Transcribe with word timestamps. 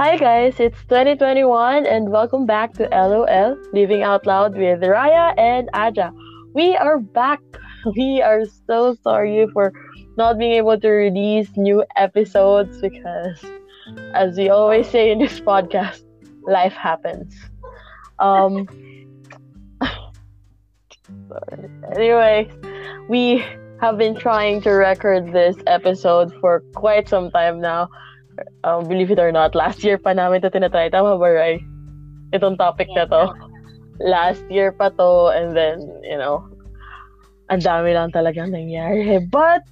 Hi 0.00 0.16
guys, 0.16 0.58
it's 0.58 0.80
2021 0.88 1.84
and 1.84 2.08
welcome 2.10 2.46
back 2.46 2.72
to 2.72 2.88
LOL, 2.88 3.54
Living 3.74 4.02
Out 4.02 4.24
Loud 4.24 4.56
with 4.56 4.80
Raya 4.80 5.34
and 5.36 5.68
Aja. 5.74 6.10
We 6.54 6.74
are 6.74 6.98
back. 7.00 7.42
We 7.84 8.22
are 8.22 8.46
so 8.66 8.96
sorry 9.04 9.46
for 9.52 9.74
not 10.16 10.38
being 10.38 10.52
able 10.52 10.80
to 10.80 10.88
release 10.88 11.50
new 11.54 11.84
episodes 11.96 12.80
because, 12.80 13.44
as 14.14 14.38
we 14.38 14.48
always 14.48 14.88
say 14.88 15.10
in 15.10 15.18
this 15.18 15.38
podcast, 15.38 16.00
life 16.48 16.72
happens. 16.72 17.36
Um, 18.18 18.66
sorry. 21.28 21.68
Anyway, 21.94 22.48
we 23.10 23.44
have 23.82 23.98
been 23.98 24.16
trying 24.16 24.62
to 24.62 24.70
record 24.70 25.34
this 25.34 25.56
episode 25.66 26.32
for 26.40 26.60
quite 26.74 27.06
some 27.06 27.30
time 27.30 27.60
now. 27.60 27.90
Um, 28.64 28.88
believe 28.88 29.10
it 29.10 29.18
or 29.18 29.32
not, 29.32 29.54
last 29.54 29.82
year 29.84 29.98
pa 29.98 30.12
namin 30.12 30.44
ito 30.44 30.50
tinatry. 30.52 30.90
Tama 30.90 31.16
ba, 31.16 31.28
Rai? 31.32 31.60
Itong 32.32 32.58
topic 32.58 32.88
na 32.94 33.04
to. 33.08 33.32
Last 34.00 34.44
year 34.48 34.72
pa 34.72 34.88
to, 34.94 35.32
and 35.32 35.56
then, 35.56 35.80
you 36.04 36.16
know, 36.16 36.44
ang 37.48 37.60
dami 37.60 37.92
lang 37.92 38.12
talagang 38.12 38.52
nangyari. 38.52 39.20
But, 39.30 39.66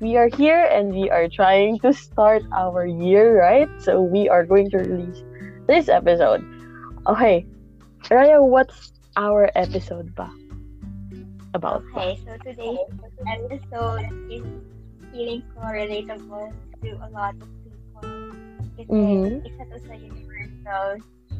we 0.00 0.16
are 0.16 0.28
here 0.28 0.68
and 0.68 0.92
we 0.92 1.08
are 1.08 1.28
trying 1.28 1.80
to 1.80 1.92
start 1.92 2.44
our 2.52 2.84
year, 2.86 3.40
right? 3.40 3.68
So, 3.80 4.00
we 4.00 4.28
are 4.28 4.44
going 4.44 4.70
to 4.76 4.78
release 4.84 5.24
this 5.66 5.88
episode. 5.88 6.44
Okay. 7.08 7.44
Raya, 8.06 8.38
what's 8.38 8.92
our 9.16 9.50
episode 9.56 10.14
ba? 10.14 10.30
About? 11.56 11.82
Okay, 11.96 12.20
so 12.22 12.36
today's 12.44 12.84
episode 13.24 14.06
is 14.28 14.44
feeling 15.10 15.42
so 15.56 15.64
relatable 15.64 16.52
to 16.84 16.88
a 17.00 17.08
lot 17.10 17.34
of. 17.40 17.48
Kasi 18.76 18.92
Mhm. 18.92 19.40
isa 19.48 19.62
to 19.72 19.78
sa 19.88 19.94
universal 19.96 20.88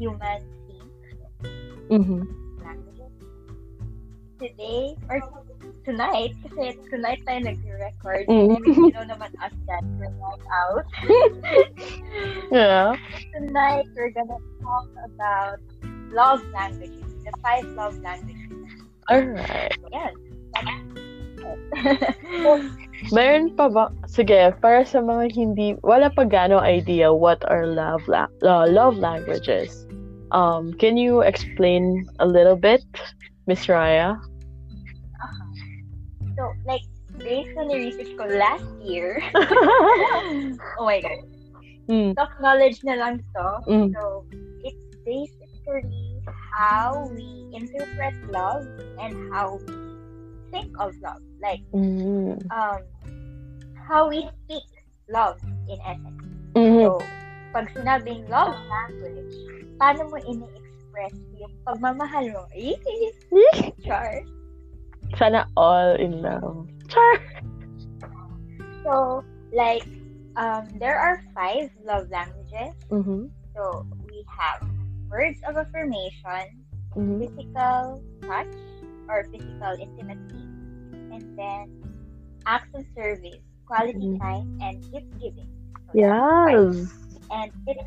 human 0.01 0.41
theme 0.67 0.89
Mm-hmm. 1.87 2.23
Today, 4.37 4.93
or 5.09 5.17
tonight, 5.87 6.35
kasi 6.45 6.77
tonight 6.93 7.25
tayo 7.25 7.41
nag-record. 7.47 8.27
Mhm. 8.29 8.59
And 8.59 8.65
you 8.67 8.93
know 8.93 9.07
naman 9.07 9.33
us 9.41 9.55
that 9.71 9.85
we're 9.97 10.13
not 10.19 10.41
out. 10.51 10.85
Yeah. 12.53 12.99
tonight, 13.33 13.87
we're 13.97 14.13
gonna 14.13 14.37
talk 14.61 14.89
about 15.09 15.59
love 16.13 16.43
languages. 16.53 17.07
The 17.25 17.33
five 17.41 17.65
love 17.79 17.97
languages. 18.03 18.51
Alright. 19.09 19.79
Yan. 19.95 20.13
Meron 23.15 23.53
pa 23.55 23.69
ba? 23.69 23.93
Sige, 24.09 24.57
para 24.59 24.83
sa 24.87 25.05
mga 25.05 25.31
hindi, 25.37 25.69
wala 25.85 26.09
pa 26.09 26.25
gano 26.25 26.59
idea 26.65 27.13
what 27.13 27.45
are 27.47 27.69
love, 27.69 28.03
la- 28.09 28.31
uh, 28.43 28.65
love 28.65 28.97
languages. 28.97 29.87
Um, 30.33 30.75
can 30.81 30.97
you 30.97 31.23
explain 31.23 32.09
a 32.19 32.27
little 32.27 32.57
bit, 32.57 32.83
Miss 33.47 33.67
Raya? 33.69 34.19
So, 36.37 36.43
like, 36.67 36.83
based 37.21 37.57
on 37.57 37.69
the 37.69 37.79
research 37.79 38.13
ko 38.19 38.29
last 38.29 38.67
year, 38.85 39.23
oh 40.81 40.85
my 40.85 41.01
god, 41.01 41.21
mm, 41.89 42.13
stock 42.13 42.33
knowledge 42.41 42.83
na 42.85 42.99
lang 42.99 43.25
to. 43.37 43.47
Mm. 43.71 43.89
So, 43.95 44.27
it's 44.67 44.85
basically 45.07 46.21
how 46.53 47.09
we 47.15 47.49
interpret 47.55 48.17
love 48.29 48.67
and 49.01 49.33
how 49.33 49.61
we 49.65 49.86
think 50.51 50.71
of 50.79 50.93
love. 51.03 51.23
Like, 51.41 51.61
mm, 51.73 52.39
um, 52.51 52.81
how 53.89 54.09
we 54.09 54.29
speak 54.45 54.65
love 55.09 55.39
in 55.69 55.79
essence. 55.87 56.23
mhm. 56.55 56.83
So, 56.83 56.99
pag 57.55 57.71
sinabing 57.73 58.29
love 58.29 58.55
language, 58.69 59.35
paano 59.79 60.11
mo 60.11 60.17
ini-express 60.19 61.15
yung 61.39 61.53
pagmamahal 61.65 62.27
mo? 62.33 62.43
Char. 63.87 64.23
Sana 65.17 65.47
all 65.57 65.95
in 65.97 66.21
love. 66.21 66.67
Char! 66.91 67.13
So, 68.85 69.23
like, 69.55 69.87
um, 70.37 70.67
there 70.79 70.99
are 70.99 71.23
five 71.35 71.71
love 71.85 72.11
languages. 72.11 72.75
Mhm, 72.91 73.31
So, 73.57 73.87
we 74.11 74.21
have 74.29 74.61
words 75.09 75.41
of 75.49 75.57
affirmation, 75.57 76.67
mhm. 76.93 77.19
physical 77.25 78.03
touch 78.29 78.53
or 79.09 79.25
physical 79.31 79.75
intimacy, 79.79 80.45
and 81.13 81.25
then 81.37 81.65
acts 82.47 82.71
of 82.75 82.85
service, 82.95 83.43
quality 83.67 84.07
Mhm. 84.07 84.21
time, 84.21 84.47
and 84.63 84.77
gift 84.93 85.11
giving. 85.21 85.51
So. 85.87 85.93
Yes. 85.95 86.93
And 87.31 87.51
it, 87.67 87.79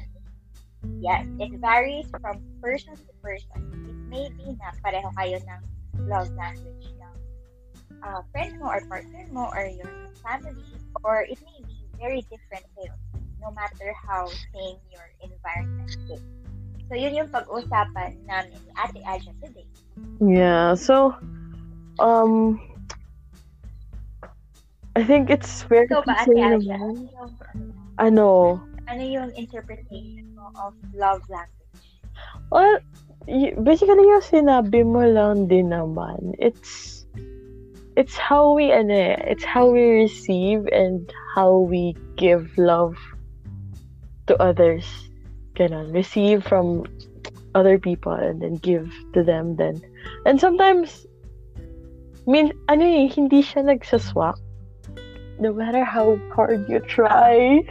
yes, 0.99 1.25
it 1.39 1.51
varies 1.59 2.07
from 2.21 2.41
person 2.61 2.95
to 2.95 3.11
person. 3.23 3.59
It 3.87 3.97
may 4.09 4.27
be 4.35 4.55
na 4.59 4.71
pareho 4.83 5.09
kayo 5.15 5.39
ng 5.39 5.61
love 6.07 6.29
language 6.35 6.87
ng 6.99 7.15
uh, 8.03 8.21
friend 8.31 8.59
mo 8.59 8.71
or 8.71 8.81
partner 8.87 9.25
mo 9.31 9.47
or 9.55 9.67
your 9.67 9.91
family, 10.23 10.63
or 11.03 11.23
it 11.23 11.39
may 11.39 11.59
be 11.63 11.77
very 11.99 12.21
different 12.27 12.65
kayo, 12.75 12.93
no 13.39 13.51
matter 13.55 13.95
how 13.95 14.27
same 14.51 14.79
your 14.91 15.07
environment 15.23 15.93
is. 16.11 16.23
So, 16.89 16.97
yun 16.97 17.13
yung 17.13 17.29
pag-usapan 17.29 18.17
namin 18.25 18.57
ni 18.57 18.71
Ate 18.73 19.01
Aja 19.05 19.29
today. 19.45 19.69
Yeah, 20.17 20.73
so, 20.73 21.13
um, 22.01 22.57
I 24.97 25.05
think 25.05 25.29
it's 25.29 25.61
fair 25.61 25.85
So, 25.85 26.01
to 26.01 26.09
ba, 26.09 26.25
say 26.25 26.41
Ate 26.41 26.65
Aja, 26.65 26.81
naman, 26.81 26.81
ano 26.81 27.01
yung, 27.13 27.31
ano, 28.01 28.27
ano 28.89 29.03
yung 29.05 29.29
interpretation 29.37 30.33
mo 30.33 30.49
of 30.57 30.73
love 30.97 31.21
language? 31.29 31.85
Well, 32.49 32.81
basically 33.61 34.09
yung 34.09 34.25
sinabi 34.25 34.81
mo 34.81 35.05
lang 35.05 35.45
din 35.45 35.69
naman, 35.69 36.33
it's 36.41 37.05
it's 37.93 38.17
how 38.17 38.57
we 38.57 38.73
ano 38.73 38.95
eh, 38.95 39.19
it's 39.29 39.45
how 39.45 39.69
we 39.69 40.01
receive 40.01 40.65
and 40.73 41.05
how 41.37 41.61
we 41.69 41.93
give 42.17 42.49
love 42.57 42.97
to 44.25 44.33
others. 44.41 45.08
Ganon. 45.59 45.91
Receive 45.93 46.47
from 46.47 46.87
other 47.53 47.77
people 47.77 48.13
and 48.13 48.41
then 48.41 48.55
give 48.55 48.87
to 49.13 49.23
them 49.23 49.59
then. 49.59 49.83
And 50.25 50.39
sometimes 50.39 51.05
min 52.23 52.55
ano 52.71 52.85
eh, 52.87 53.11
hindi 53.11 53.43
siya 53.43 53.67
nagsaswak. 53.67 54.39
No 55.39 55.51
matter 55.51 55.83
how 55.83 56.19
hard 56.35 56.67
you 56.67 56.79
try. 56.83 57.63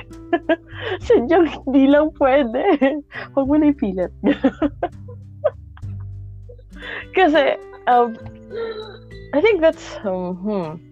Sadyang 1.09 1.49
hindi 1.65 1.89
lang 1.89 2.13
pwede. 2.17 2.65
Huwag 3.33 3.45
mo 3.45 3.57
na 3.61 3.73
ipilit. 3.73 4.13
Kasi, 7.17 7.61
um, 7.85 8.17
I 9.37 9.41
think 9.45 9.61
that's, 9.61 10.01
um, 10.01 10.41
hmm. 10.41 10.88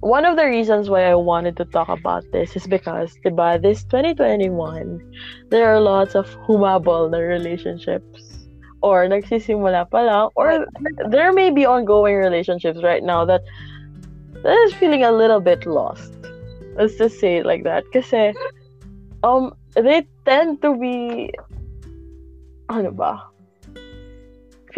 One 0.00 0.24
of 0.24 0.36
the 0.36 0.46
reasons 0.46 0.88
why 0.88 1.10
I 1.10 1.14
wanted 1.16 1.56
to 1.56 1.64
talk 1.64 1.88
about 1.88 2.24
this 2.30 2.54
is 2.54 2.66
because, 2.66 3.18
diba, 3.24 3.60
this 3.60 3.82
2021, 3.84 5.02
there 5.50 5.74
are 5.74 5.80
lots 5.80 6.14
of 6.14 6.30
humabol 6.46 7.10
na 7.10 7.18
relationships. 7.18 8.46
Or 8.80 9.08
nagsisimula 9.10 9.90
pa 9.90 9.98
lang. 10.06 10.30
Or 10.36 10.66
there 11.10 11.32
may 11.32 11.50
be 11.50 11.66
ongoing 11.66 12.14
relationships 12.14 12.78
right 12.82 13.02
now 13.02 13.24
that 13.24 13.42
that 14.44 14.58
is 14.70 14.72
feeling 14.74 15.02
a 15.02 15.10
little 15.10 15.40
bit 15.40 15.66
lost. 15.66 16.14
Let's 16.78 16.94
just 16.94 17.18
say 17.18 17.38
it 17.38 17.46
like 17.46 17.64
that. 17.64 17.82
Kasi, 17.90 18.34
um, 19.26 19.50
they 19.74 20.06
tend 20.24 20.62
to 20.62 20.78
be, 20.78 21.34
ano 22.70 22.94
ba? 22.94 23.18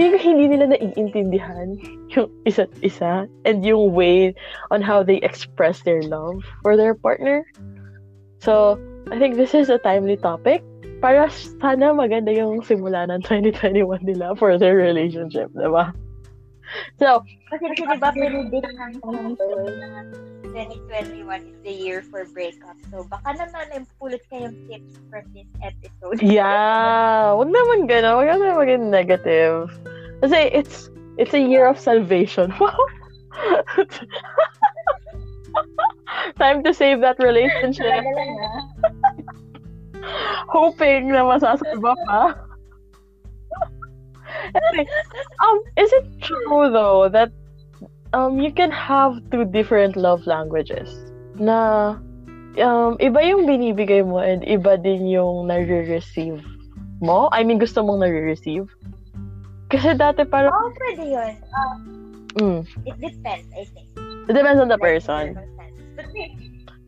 Feeling 0.00 0.24
hindi 0.24 0.56
nila 0.56 0.72
naiintindihan 0.72 1.76
yung 2.16 2.32
isa't 2.48 2.72
isa 2.80 3.28
and 3.44 3.60
yung 3.68 3.92
way 3.92 4.32
on 4.72 4.80
how 4.80 5.04
they 5.04 5.20
express 5.20 5.84
their 5.84 6.00
love 6.00 6.40
for 6.64 6.72
their 6.72 6.96
partner. 6.96 7.44
So, 8.40 8.80
I 9.12 9.20
think 9.20 9.36
this 9.36 9.52
is 9.52 9.68
a 9.68 9.76
timely 9.76 10.16
topic 10.16 10.64
para 11.04 11.28
sana 11.28 11.92
maganda 11.92 12.32
yung 12.32 12.64
simula 12.64 13.12
ng 13.12 13.20
2021 13.28 14.00
nila 14.00 14.32
for 14.40 14.56
their 14.56 14.80
relationship, 14.80 15.52
diba? 15.52 15.92
So, 16.98 17.24
Kasi 17.50 17.64
kasi 17.74 17.82
di 17.82 17.98
ba 17.98 18.14
predict 18.14 18.70
ng 18.70 18.92
community 19.02 19.74
na 19.80 20.06
2021 20.50 21.46
is 21.46 21.54
the 21.62 21.70
year 21.70 22.02
for 22.02 22.26
breakup. 22.30 22.76
So 22.90 23.06
baka 23.06 23.38
naman 23.38 23.70
may 23.70 23.86
pulot 23.98 24.22
kayong 24.30 24.54
tips 24.66 24.98
from 25.10 25.24
this 25.34 25.46
episode. 25.62 26.22
Yeah, 26.22 27.32
wag 27.34 27.50
naman 27.50 27.86
gano'n. 27.86 28.16
Wag 28.18 28.28
naman 28.34 28.58
maging 28.58 28.90
negative. 28.90 29.70
Kasi 30.20 30.50
it's 30.50 30.90
it's 31.18 31.34
a 31.34 31.42
year 31.42 31.66
of 31.66 31.78
salvation. 31.78 32.52
Wow. 32.58 32.74
Time 36.38 36.62
to 36.66 36.74
save 36.74 37.00
that 37.00 37.18
relationship. 37.18 38.04
Ah. 38.04 38.62
Hoping 40.50 41.14
na 41.14 41.24
masasalba 41.24 41.94
pa. 42.08 42.49
Um, 45.44 45.56
is 45.76 45.90
it 45.92 46.06
true 46.22 46.70
though 46.70 47.08
that 47.08 47.30
um 48.12 48.40
you 48.40 48.52
can 48.52 48.70
have 48.70 49.18
two 49.30 49.44
different 49.44 49.96
love 49.96 50.26
languages? 50.26 50.90
Na 51.40 51.96
um, 52.58 52.98
iba 53.00 53.20
yung 53.22 53.46
binibigay 53.46 54.02
mo 54.04 54.18
and 54.18 54.42
iba 54.44 54.76
din 54.80 55.06
yung 55.06 55.46
nare-receive 55.46 56.42
mo? 57.00 57.28
I 57.32 57.44
mean, 57.44 57.58
gusto 57.58 57.80
mong 57.80 58.02
nare-receive? 58.04 58.66
Kasi 59.70 59.94
dati 59.94 60.26
parang, 60.26 60.50
Oh, 60.52 60.70
pwede 60.74 61.04
yun. 61.06 61.32
Uh, 61.46 61.76
mm, 62.42 62.60
it 62.84 62.96
depends, 62.98 63.46
I 63.54 63.64
think. 63.70 63.86
it 64.28 64.34
depends 64.34 64.58
on 64.60 64.66
the 64.68 64.76
Like, 64.76 65.00
person. 65.00 65.24
But, 66.00 66.06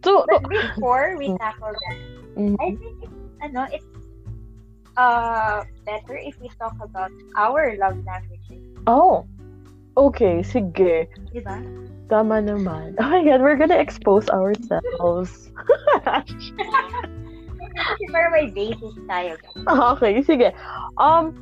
So, 0.03 0.27
but 0.27 0.43
before 0.51 1.15
we 1.15 1.31
tackle 1.39 1.71
that, 1.71 1.97
mm, 2.35 2.59
I 2.59 2.75
think 2.75 3.07
it's, 3.07 3.15
ano, 3.39 3.71
it's 3.71 3.87
uh, 4.97 5.65
better 5.85 6.17
if 6.17 6.39
we 6.41 6.49
talk 6.59 6.77
about 6.83 7.11
our 7.37 7.77
love 7.79 7.99
languages. 8.05 8.63
oh, 8.87 9.27
okay, 9.97 10.43
sige. 10.43 11.09
Di 11.33 11.41
ba? 11.41 11.61
Tama 12.13 12.45
naman. 12.45 12.97
Oh 13.01 13.09
my 13.09 13.25
God, 13.25 13.41
we're 13.41 13.57
gonna 13.57 13.79
expose 13.79 14.29
ourselves. 14.29 15.49
Para 18.13 18.29
may 18.29 18.53
basis 18.53 18.95
tayo. 19.09 19.41
okay, 19.97 20.21
sige. 20.21 20.53
Um, 21.01 21.33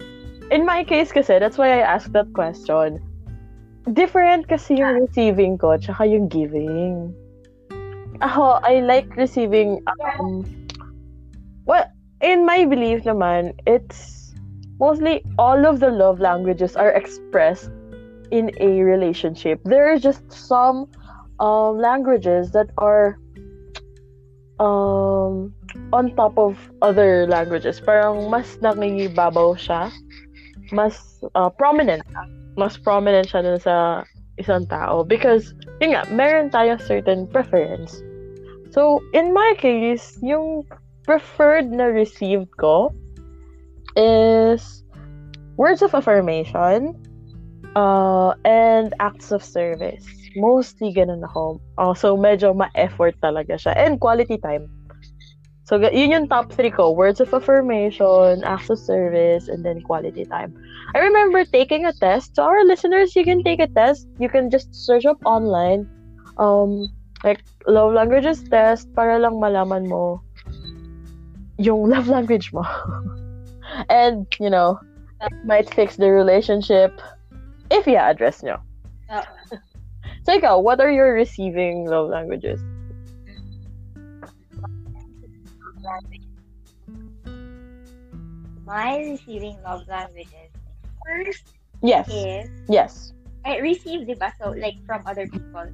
in 0.54 0.62
my 0.62 0.86
case 0.86 1.10
kasi, 1.10 1.38
that's 1.42 1.58
why 1.58 1.74
I 1.74 1.82
asked 1.82 2.14
that 2.14 2.30
question. 2.32 3.02
Different 3.90 4.46
kasi 4.46 4.78
yung 4.78 5.08
receiving 5.08 5.58
ko 5.58 5.74
tsaka 5.74 6.06
yung 6.06 6.30
giving. 6.30 7.10
Ako, 8.20 8.60
I 8.62 8.84
like 8.84 9.08
receiving, 9.16 9.80
um, 10.20 10.44
well, 11.64 11.88
in 12.20 12.44
my 12.44 12.64
belief 12.64 13.04
naman, 13.04 13.56
it's 13.66 14.32
mostly 14.78 15.24
all 15.38 15.66
of 15.66 15.80
the 15.80 15.90
love 15.90 16.20
languages 16.20 16.76
are 16.76 16.92
expressed 16.92 17.70
in 18.30 18.52
a 18.60 18.80
relationship. 18.82 19.60
There 19.64 19.90
are 19.92 19.98
just 19.98 20.30
some 20.32 20.88
um, 21.40 21.78
languages 21.78 22.52
that 22.52 22.68
are 22.78 23.18
um, 24.60 25.52
on 25.92 26.14
top 26.16 26.36
of 26.38 26.56
other 26.82 27.26
languages. 27.26 27.80
Parang 27.80 28.30
mas 28.30 28.56
nangingibabaw 28.60 29.56
siya. 29.56 29.90
Mas 30.70 31.24
uh, 31.34 31.50
prominent. 31.50 32.04
Mas 32.56 32.76
prominent 32.76 33.26
siya 33.26 33.42
dun 33.42 33.58
sa 33.58 34.04
isang 34.38 34.68
tao. 34.68 35.02
Because, 35.02 35.56
yun 35.80 35.96
nga, 35.96 36.04
meron 36.12 36.52
tayo 36.52 36.76
certain 36.78 37.26
preference. 37.26 38.04
So, 38.70 39.02
in 39.12 39.34
my 39.34 39.58
case, 39.58 40.14
yung 40.22 40.62
preferred 41.10 41.66
na 41.74 41.90
received 41.90 42.54
ko 42.54 42.94
is 43.98 44.86
words 45.58 45.82
of 45.82 45.90
affirmation 45.90 46.94
uh, 47.74 48.30
and 48.46 48.94
acts 49.02 49.34
of 49.34 49.42
service. 49.42 50.06
Mostly 50.38 50.94
ganun 50.94 51.26
ako. 51.26 51.58
Also, 51.74 52.14
medyo 52.14 52.54
ma-effort 52.54 53.18
talaga 53.18 53.58
siya. 53.58 53.74
And 53.74 53.98
quality 53.98 54.38
time. 54.38 54.70
So, 55.66 55.82
yun 55.82 56.14
yung 56.14 56.26
top 56.30 56.54
three 56.54 56.70
ko. 56.70 56.94
Words 56.94 57.18
of 57.18 57.34
affirmation, 57.34 58.46
acts 58.46 58.70
of 58.70 58.78
service, 58.78 59.50
and 59.50 59.66
then 59.66 59.82
quality 59.82 60.22
time. 60.30 60.54
I 60.94 61.02
remember 61.02 61.42
taking 61.42 61.90
a 61.90 61.94
test. 61.98 62.38
So, 62.38 62.46
our 62.46 62.62
listeners, 62.62 63.18
you 63.18 63.26
can 63.26 63.42
take 63.42 63.58
a 63.58 63.66
test. 63.66 64.06
You 64.22 64.30
can 64.30 64.46
just 64.46 64.70
search 64.70 65.02
up 65.10 65.18
online. 65.26 65.90
Um, 66.38 66.86
like, 67.26 67.42
love 67.66 67.98
languages 67.98 68.46
test 68.46 68.86
para 68.94 69.18
lang 69.18 69.42
malaman 69.42 69.90
mo 69.90 70.22
yung 71.60 71.92
love 71.92 72.08
language 72.08 72.52
mo. 72.56 72.64
and, 73.92 74.26
you 74.40 74.48
know, 74.48 74.80
might 75.44 75.68
fix 75.68 75.96
the 75.96 76.08
relationship 76.08 76.96
if 77.70 77.86
you 77.86 77.96
address 78.00 78.42
nyo. 78.42 78.56
Oo. 79.12 79.22
So, 80.24 80.36
ikaw, 80.36 80.64
what 80.64 80.80
are 80.80 80.90
your 80.90 81.12
receiving 81.12 81.84
love 81.84 82.08
languages? 82.08 82.60
My 88.64 88.96
receiving 89.04 89.60
love 89.60 89.84
languages. 89.84 90.48
First 91.04 91.44
Yes. 91.82 92.08
is, 92.12 92.48
Yes. 92.68 93.12
I 93.44 93.56
receive, 93.60 94.04
di 94.04 94.14
ba? 94.16 94.32
So, 94.36 94.52
like, 94.52 94.76
from 94.84 95.00
other 95.08 95.24
people. 95.24 95.68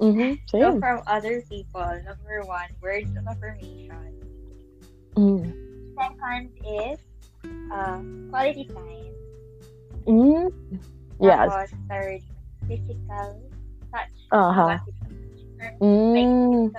Mm-hmm. 0.00 0.44
So, 0.52 0.78
from 0.78 1.00
other 1.06 1.40
people, 1.48 1.88
number 2.04 2.44
one, 2.44 2.68
words 2.82 3.08
of 3.16 3.24
affirmation. 3.26 4.12
Mm. 5.16 5.40
Second 5.96 6.52
is 6.60 6.98
uh, 7.72 8.00
quality 8.28 8.68
time. 8.68 9.14
Mm. 10.04 10.52
Yes. 11.16 11.48
Tapos, 11.48 11.70
third, 11.88 12.20
physical 12.68 13.40
touch. 13.88 14.12
Physical 14.28 14.68
touch. 14.76 15.80
Mm. 15.80 16.70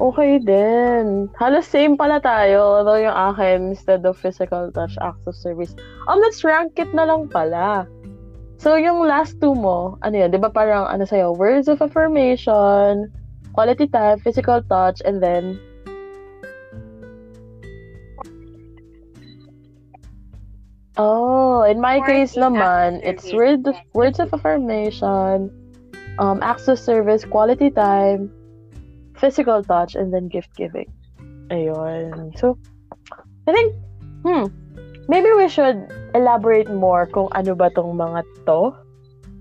Okay 0.00 0.40
din. 0.42 1.28
Halos 1.36 1.68
same 1.68 1.94
pala 1.94 2.18
tayo. 2.18 2.82
Although 2.82 2.98
yung 2.98 3.14
akin, 3.14 3.76
instead 3.76 4.02
of 4.02 4.16
physical 4.18 4.72
touch, 4.72 4.96
acts 4.98 5.26
of 5.28 5.36
service. 5.36 5.76
Um, 6.08 6.18
let's 6.18 6.42
rank 6.42 6.74
it 6.80 6.90
na 6.96 7.04
lang 7.06 7.28
pala. 7.28 7.86
So, 8.60 8.76
yung 8.76 9.00
last 9.08 9.40
two 9.40 9.56
mo, 9.56 9.96
ano 10.04 10.20
yun, 10.20 10.28
di 10.28 10.36
ba 10.36 10.52
parang, 10.52 10.84
ano 10.84 11.08
sa'yo, 11.08 11.32
words 11.32 11.64
of 11.64 11.80
affirmation, 11.80 13.08
quality 13.56 13.88
time, 13.88 14.20
physical 14.20 14.60
touch, 14.68 15.00
and 15.00 15.24
then, 15.24 15.56
oh, 21.00 21.64
in 21.64 21.80
my 21.80 22.04
case 22.04 22.36
naman, 22.36 23.00
it's 23.00 23.32
service. 23.32 23.32
words 23.32 23.64
of, 23.64 23.76
Yes. 23.80 23.96
words 23.96 24.18
of 24.20 24.28
affirmation, 24.36 25.48
um, 26.20 26.44
acts 26.44 26.68
of 26.68 26.76
service, 26.76 27.24
quality 27.24 27.72
time, 27.72 28.28
physical 29.16 29.64
touch, 29.64 29.96
and 29.96 30.12
then 30.12 30.28
gift 30.28 30.52
giving. 30.52 30.92
Ayun. 31.48 32.36
So, 32.36 32.60
I 33.48 33.56
think, 33.56 33.72
hmm, 34.20 34.52
maybe 35.10 35.26
we 35.34 35.50
should 35.50 35.90
elaborate 36.14 36.70
more 36.70 37.10
kung 37.10 37.26
ano 37.34 37.58
ba 37.58 37.66
tong 37.74 37.98
mga 37.98 38.22
to. 38.46 38.70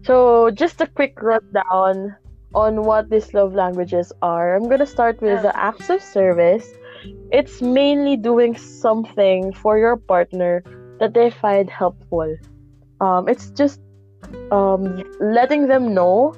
So, 0.01 0.50
just 0.50 0.81
a 0.81 0.89
quick 0.89 1.21
rundown 1.21 2.18
on 2.57 2.81
what 2.81 3.13
these 3.13 3.30
love 3.38 3.54
languages 3.54 4.10
are. 4.25 4.57
I'm 4.57 4.66
gonna 4.66 4.89
start 4.89 5.21
with 5.21 5.45
the 5.45 5.54
acts 5.54 5.94
of 5.94 6.01
service. 6.01 6.66
It's 7.30 7.62
mainly 7.62 8.18
doing 8.18 8.57
something 8.57 9.54
for 9.54 9.77
your 9.77 10.01
partner 10.01 10.66
that 10.98 11.13
they 11.13 11.30
find 11.30 11.69
helpful. 11.69 12.25
Um, 13.00 13.30
it's 13.30 13.54
just 13.54 13.77
um, 14.50 15.06
letting 15.22 15.69
them 15.69 15.94
know 15.94 16.33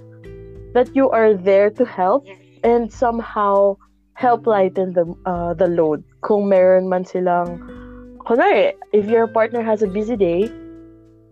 that 0.75 0.91
you 0.91 1.07
are 1.09 1.33
there 1.33 1.71
to 1.79 1.87
help 1.87 2.27
and 2.67 2.91
somehow 2.91 3.79
help 4.19 4.45
lighten 4.45 4.91
the 4.91 5.07
uh, 5.23 5.55
the 5.55 5.71
load. 5.71 6.03
Kung 6.19 6.51
meron 6.51 6.91
man 6.91 7.07
silang 7.07 7.80
kunwari, 8.23 8.73
if 8.93 9.05
your 9.05 9.27
partner 9.27 9.61
has 9.61 9.81
a 9.81 9.89
busy 9.89 10.15
day, 10.15 10.49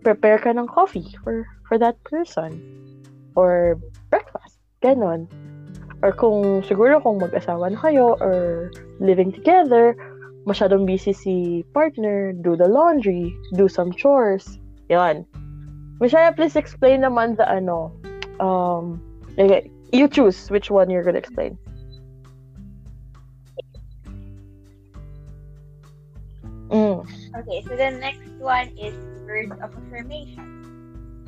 prepare 0.02 0.38
ka 0.38 0.50
ng 0.50 0.66
coffee 0.66 1.06
for 1.22 1.44
for 1.68 1.78
that 1.78 1.96
person 2.04 2.60
or 3.36 3.78
breakfast. 4.10 4.58
Ganon. 4.82 5.28
Or 6.00 6.16
kung 6.16 6.64
siguro 6.64 6.96
kung 7.04 7.20
mag-asawa 7.20 7.68
na 7.68 7.78
kayo 7.78 8.16
or 8.16 8.72
living 8.98 9.28
together, 9.28 9.92
masyadong 10.48 10.88
busy 10.88 11.12
si 11.12 11.62
partner, 11.76 12.32
do 12.32 12.56
the 12.56 12.64
laundry, 12.64 13.28
do 13.52 13.68
some 13.68 13.92
chores. 13.92 14.56
Yan. 14.88 15.28
Michelle, 16.00 16.32
please 16.32 16.56
explain 16.56 17.04
naman 17.04 17.36
the 17.36 17.44
ano, 17.44 17.92
um, 18.40 18.96
okay, 19.36 19.68
you 19.92 20.08
choose 20.08 20.48
which 20.48 20.72
one 20.72 20.88
you're 20.88 21.04
gonna 21.04 21.20
explain. 21.20 21.60
Okay, 27.36 27.62
so 27.62 27.76
the 27.76 27.90
next 27.94 28.26
one 28.38 28.68
is 28.74 28.94
words 29.26 29.54
of 29.62 29.70
affirmation. 29.70 30.46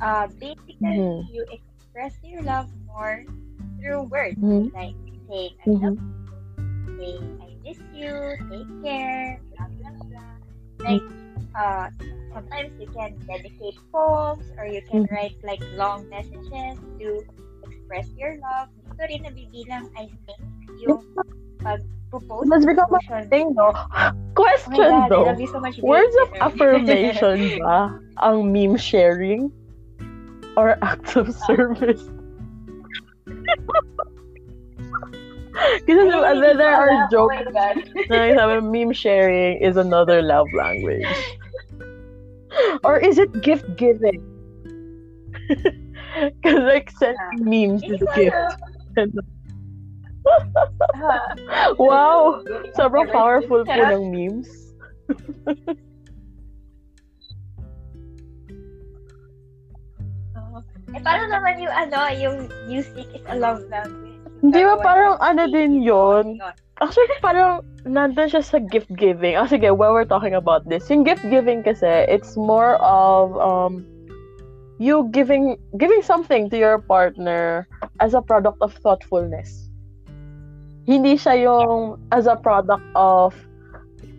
Uh, 0.01 0.27
basically, 0.39 0.99
Mhm. 0.99 1.31
you 1.31 1.45
express 1.47 2.13
your 2.23 2.43
love 2.43 2.67
more 2.87 3.23
through 3.79 4.03
words, 4.11 4.35
Mhm. 4.35 4.67
like 4.73 4.95
saying 5.29 5.55
I 5.63 5.67
Mhm. 5.69 5.79
love 5.79 5.95
you, 5.95 6.35
saying 6.99 7.23
I 7.39 7.47
miss 7.63 7.79
you, 7.95 8.13
take 8.51 8.71
care, 8.83 9.39
blah 9.55 9.67
blah 9.79 9.95
blah. 10.11 10.33
Like, 10.83 11.05
uh, 11.55 11.87
sometimes 12.35 12.75
you 12.79 12.87
can 12.91 13.15
dedicate 13.23 13.79
poems 13.91 14.43
or 14.59 14.67
you 14.67 14.81
can 14.91 15.07
Mhm. 15.07 15.11
write 15.11 15.35
like 15.43 15.63
long 15.79 16.03
messages 16.09 16.75
to 16.99 17.07
express 17.63 18.11
your 18.19 18.35
love. 18.43 18.67
Dito 18.91 19.03
rin 19.07 19.23
nabibilang, 19.23 19.87
I 19.95 20.11
think, 20.27 20.41
yung 20.83 20.99
pag-propose. 22.13 22.47
Let's 22.47 22.65
become 22.65 22.93
a 22.93 23.25
thing, 23.25 23.53
no? 23.57 23.71
Oh 23.75 24.11
Question 24.35 24.73
God, 24.73 25.09
though. 25.09 25.25
so. 25.25 25.81
Words 25.81 26.15
of 26.21 26.33
affirmation 26.41 27.59
ba 27.63 27.99
ang 28.21 28.51
meme 28.51 28.77
sharing 28.77 29.51
or 30.57 30.77
acts 30.81 31.15
of 31.15 31.33
service? 31.45 32.01
Kasi 35.85 36.09
Ay, 36.09 36.33
there, 36.41 36.57
there 36.57 36.73
are 36.73 37.07
jokes 37.13 37.37
Oh 37.45 37.53
na 38.09 38.33
sabi, 38.33 38.57
meme 38.65 38.93
sharing 38.93 39.61
is 39.61 39.77
another 39.77 40.21
love 40.25 40.49
language. 40.57 41.05
Or 42.83 42.97
is 42.97 43.17
it 43.21 43.29
gift 43.41 43.65
giving? 43.77 44.21
Because 45.49 46.61
like 46.65 46.89
sending 46.97 47.45
memes 47.45 47.85
is 47.85 48.01
a 48.01 48.09
gift. 48.17 48.57
wow! 51.81 52.41
Sobrang 52.77 53.09
powerful 53.11 53.65
po 53.65 53.81
ng 53.81 54.03
memes. 54.11 54.49
Eh, 60.93 61.01
parang 61.01 61.25
naman 61.33 61.57
yung 61.57 61.73
ano, 61.73 61.99
yung 62.13 62.37
music 62.69 63.09
is 63.17 63.25
a 63.25 63.33
love 63.33 63.65
language. 63.73 64.13
Hindi 64.45 64.61
ba 64.61 64.77
parang 64.77 65.17
ng 65.17 65.23
ano 65.25 65.43
din 65.49 65.81
yun. 65.81 66.37
Actually, 66.83 67.17
parang 67.17 67.65
nandun 67.87 68.29
siya 68.29 68.45
sa 68.45 68.61
gift 68.61 68.91
giving. 68.93 69.33
Ah, 69.33 69.49
sige, 69.49 69.73
while 69.73 69.95
we're 69.95 70.05
talking 70.05 70.37
about 70.37 70.67
this, 70.69 70.85
yung 70.93 71.01
gift 71.01 71.25
giving 71.33 71.65
kasi, 71.65 72.05
it's 72.05 72.37
more 72.37 72.77
of 72.83 73.33
um, 73.41 73.81
you 74.77 75.09
giving 75.15 75.57
giving 75.79 76.03
something 76.03 76.51
to 76.51 76.59
your 76.59 76.77
partner 76.85 77.65
as 78.03 78.13
a 78.13 78.21
product 78.21 78.59
of 78.61 78.75
thoughtfulness. 78.83 79.62
Hindi 80.83 81.15
siya 81.15 81.39
yung 81.39 81.99
as 82.11 82.27
a 82.27 82.35
product 82.35 82.83
of 82.95 83.31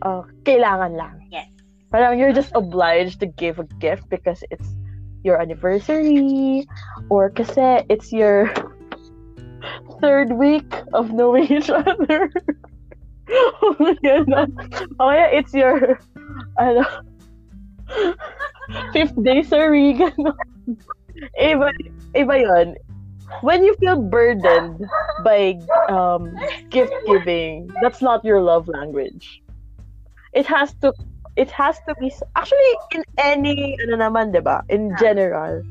uh, 0.02 0.24
kailangan 0.48 0.96
lang. 0.96 1.20
Yes. 1.28 1.48
Parang 1.92 2.18
you're 2.18 2.32
just 2.32 2.52
obliged 2.54 3.20
to 3.20 3.26
give 3.26 3.58
a 3.58 3.68
gift 3.78 4.08
because 4.08 4.42
it's 4.50 4.66
your 5.24 5.40
anniversary 5.40 6.68
or 7.08 7.30
kasi 7.30 7.84
it's 7.88 8.12
your 8.12 8.52
third 10.00 10.32
week 10.36 10.68
of 10.92 11.12
knowing 11.12 11.48
each 11.48 11.70
other. 11.70 12.32
Ganun. 14.04 14.52
O 15.00 15.08
kaya 15.08 15.32
it's 15.32 15.56
your 15.56 15.96
ano 16.60 16.84
fifth 18.92 19.16
day 19.24 19.40
sorry 19.40 19.96
ganun. 19.96 20.36
Iba, 21.38 21.72
iba 22.12 22.34
yun. 22.36 22.76
When 23.42 23.64
you 23.64 23.74
feel 23.76 24.00
burdened 24.00 24.84
by 25.24 25.60
um, 25.88 26.34
gift 26.70 26.92
giving, 27.06 27.68
that's 27.82 28.00
not 28.02 28.24
your 28.24 28.40
love 28.40 28.68
language. 28.68 29.42
It 30.32 30.46
has 30.46 30.74
to 30.82 30.92
it 31.36 31.50
has 31.50 31.78
to 31.88 31.94
be 31.98 32.12
actually 32.36 32.72
in 32.94 33.02
any 33.18 33.76
ano 33.86 33.96
naman 33.98 34.32
'di 34.34 34.42
ba? 34.42 34.62
In 34.70 34.94
general 34.98 35.62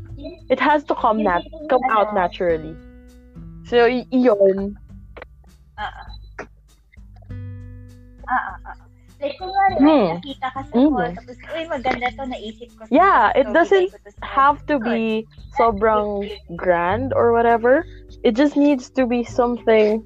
it 0.49 0.59
has 0.59 0.83
to 0.87 0.95
come 0.95 1.23
nat 1.23 1.43
come 1.69 1.83
out 1.91 2.13
naturally. 2.15 2.75
So 3.67 3.87
y- 3.87 4.07
yun 4.11 4.75
Ah, 8.27 8.39
ah, 8.39 8.57
ah. 8.67 8.82
Like, 9.23 9.39
Hmm. 9.79 10.19
nakita 10.19 10.47
ka 10.51 10.61
sa 10.67 10.75
mall, 10.75 11.07
tapos, 11.15 11.39
uy, 11.55 11.63
maganda 11.71 12.11
to, 12.11 12.23
naisip 12.27 12.69
ko. 12.75 12.83
Yeah, 12.91 13.31
So, 13.31 13.39
it 13.39 13.47
doesn't 13.55 13.89
to 13.95 14.11
have 14.19 14.59
to 14.67 14.83
be 14.83 15.23
sobrang 15.55 16.27
grand 16.59 17.15
or 17.15 17.31
whatever. 17.31 17.87
It 18.27 18.35
just 18.35 18.59
needs 18.59 18.91
to 18.99 19.07
be 19.07 19.23
something 19.23 20.03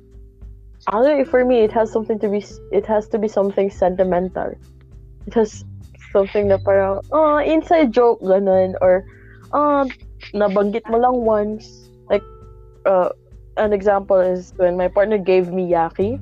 I 0.88 1.02
don't 1.04 1.20
know, 1.20 1.26
for 1.26 1.44
me 1.44 1.68
it 1.68 1.72
has 1.74 1.92
something 1.92 2.20
to 2.20 2.30
be 2.30 2.46
it 2.72 2.86
has 2.86 3.10
to 3.10 3.18
be 3.18 3.28
something 3.28 3.70
sentimental. 3.70 4.56
It 5.26 5.34
has 5.34 5.66
something 6.16 6.48
na 6.48 6.62
parang 6.64 7.04
oh 7.12 7.44
inside 7.44 7.92
joke 7.92 8.24
ganun 8.24 8.80
or 8.80 9.04
oh 9.52 9.90
nabanggit 10.32 10.88
mo 10.88 11.02
lang 11.02 11.28
once. 11.28 11.90
Like 12.08 12.24
uh, 12.88 13.12
an 13.58 13.74
example 13.74 14.22
is 14.22 14.54
when 14.56 14.78
my 14.78 14.88
partner 14.88 15.18
gave 15.18 15.52
me 15.52 15.68
yaki. 15.68 16.22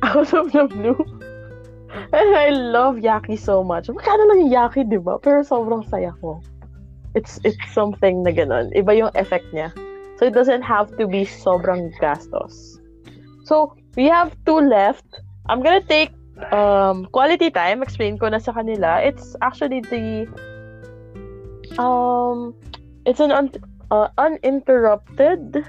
Out 0.06 0.32
of 0.32 0.52
the 0.52 0.64
blue 0.70 1.19
I 2.12 2.50
love 2.50 3.02
yaki 3.02 3.38
so 3.38 3.62
much. 3.62 3.88
Magkano 3.90 4.30
lang 4.30 4.46
yung 4.46 4.52
yaki 4.54 4.86
di 4.86 4.98
ba? 4.98 5.18
Pero 5.18 5.42
sobrang 5.42 5.82
saya 5.90 6.14
ko. 6.22 6.38
It's 7.18 7.42
it's 7.42 7.58
something 7.74 8.22
na 8.22 8.30
ganun. 8.30 8.70
Iba 8.78 8.94
yung 8.94 9.10
effect 9.18 9.46
niya. 9.50 9.74
So 10.18 10.30
it 10.30 10.34
doesn't 10.34 10.62
have 10.62 10.94
to 10.98 11.08
be 11.10 11.26
sobrang 11.26 11.90
gastos. 11.98 12.78
So 13.42 13.74
we 13.98 14.06
have 14.06 14.36
two 14.46 14.62
left. 14.62 15.06
I'm 15.50 15.62
gonna 15.66 15.82
take 15.82 16.14
um, 16.52 17.06
quality 17.10 17.50
time, 17.50 17.82
explain 17.82 18.18
ko 18.18 18.28
na 18.28 18.38
sa 18.38 18.52
kanila, 18.52 19.02
it's 19.02 19.36
actually 19.42 19.80
the 19.82 20.30
um 21.78 22.54
it's 23.06 23.20
an 23.20 23.30
un- 23.30 23.62
uh, 23.90 24.08
uninterrupted 24.18 25.64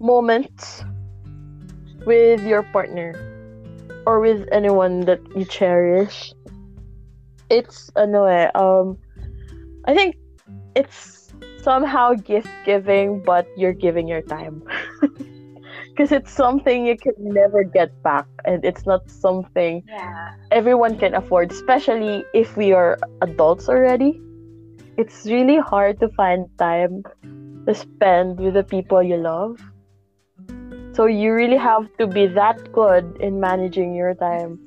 moment 0.00 0.84
with 2.06 2.44
your 2.44 2.62
partner 2.72 3.33
or 4.06 4.20
with 4.20 4.48
anyone 4.52 5.00
that 5.06 5.20
you 5.36 5.44
cherish. 5.44 6.32
It's 7.50 7.90
ano 7.96 8.24
eh, 8.24 8.50
um 8.54 8.98
I 9.86 9.94
think 9.94 10.16
it's 10.74 11.32
somehow 11.62 12.14
gift 12.14 12.48
giving 12.64 13.20
but 13.22 13.46
you're 13.56 13.76
giving 13.76 14.08
your 14.08 14.22
time. 14.22 14.62
Because 15.94 16.10
it's 16.12 16.32
something 16.32 16.86
you 16.86 16.96
can 16.98 17.14
never 17.18 17.62
get 17.62 17.90
back 18.02 18.26
and 18.44 18.64
it's 18.64 18.84
not 18.86 19.06
something 19.10 19.82
Yeah. 19.86 20.34
everyone 20.50 20.98
can 20.98 21.14
afford, 21.14 21.50
especially 21.52 22.24
if 22.34 22.56
we 22.56 22.72
are 22.72 22.98
adults 23.22 23.68
already. 23.68 24.18
It's 24.98 25.26
really 25.26 25.58
hard 25.58 26.00
to 26.00 26.08
find 26.16 26.46
time 26.58 27.02
to 27.66 27.74
spend 27.74 28.38
with 28.38 28.54
the 28.54 28.64
people 28.64 29.02
you 29.02 29.16
love. 29.16 29.58
So 30.94 31.06
you 31.06 31.34
really 31.34 31.56
have 31.56 31.90
to 31.98 32.06
be 32.06 32.26
that 32.28 32.72
good 32.72 33.18
in 33.20 33.40
managing 33.40 33.94
your 33.94 34.14
time 34.14 34.58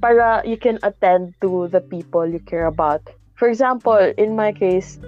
para 0.00 0.42
you 0.44 0.56
can 0.56 0.78
attend 0.82 1.34
to 1.40 1.68
the 1.68 1.80
people 1.80 2.28
you 2.28 2.38
care 2.40 2.66
about. 2.66 3.00
For 3.34 3.48
example, 3.48 3.96
in 3.96 4.36
my 4.36 4.52
case, 4.52 5.00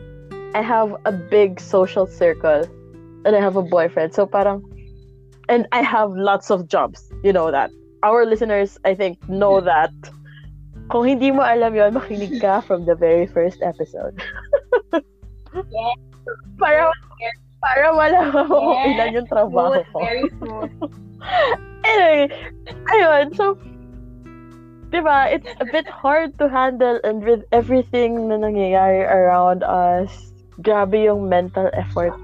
I 0.55 0.62
have 0.62 0.97
a 1.05 1.12
big 1.12 1.61
social 1.61 2.07
circle 2.07 2.64
and 3.25 3.37
I 3.37 3.40
have 3.40 3.57
a 3.57 3.62
boyfriend. 3.62 4.14
So 4.14 4.25
parang 4.25 4.64
and 5.49 5.69
I 5.73 5.83
have 5.83 6.12
lots 6.12 6.50
of 6.50 6.69
jobs. 6.69 7.12
You 7.23 7.33
know 7.33 7.50
that 7.50 7.71
our 8.02 8.25
listeners, 8.25 8.78
I 8.85 8.95
think, 8.95 9.21
know 9.28 9.61
that. 9.61 9.93
Kung 10.88 11.05
hindi 11.05 11.31
mo 11.31 11.45
alam 11.45 11.76
yon, 11.76 11.93
makinig 11.93 12.40
ka 12.40 12.64
from 12.64 12.88
the 12.88 12.97
very 12.97 13.26
first 13.26 13.61
episode. 13.61 14.17
Yes. 15.49 15.97
Para, 16.61 16.93
para 17.59 17.91
malaman 17.93 18.47
mo 18.50 18.55
kung 18.55 18.79
Yes. 18.79 18.88
ilan 18.95 19.09
yung 19.15 19.29
trabaho 19.29 19.73
Smooth, 19.83 19.88
ko. 19.91 19.99
very 20.00 20.25
smooth. 20.38 20.73
anyway, 21.88 22.25
ayun, 22.95 23.27
so, 23.35 23.59
diba, 24.91 25.29
it's 25.29 25.49
a 25.61 25.67
bit 25.69 25.87
hard 25.88 26.33
to 26.38 26.49
handle 26.49 27.00
and 27.05 27.23
with 27.25 27.43
everything 27.53 28.29
na 28.29 28.38
nangyayari 28.38 29.05
around 29.05 29.62
us, 29.67 30.33
grabe 30.62 30.97
yung 30.97 31.29
mental 31.29 31.69
effort, 31.75 32.15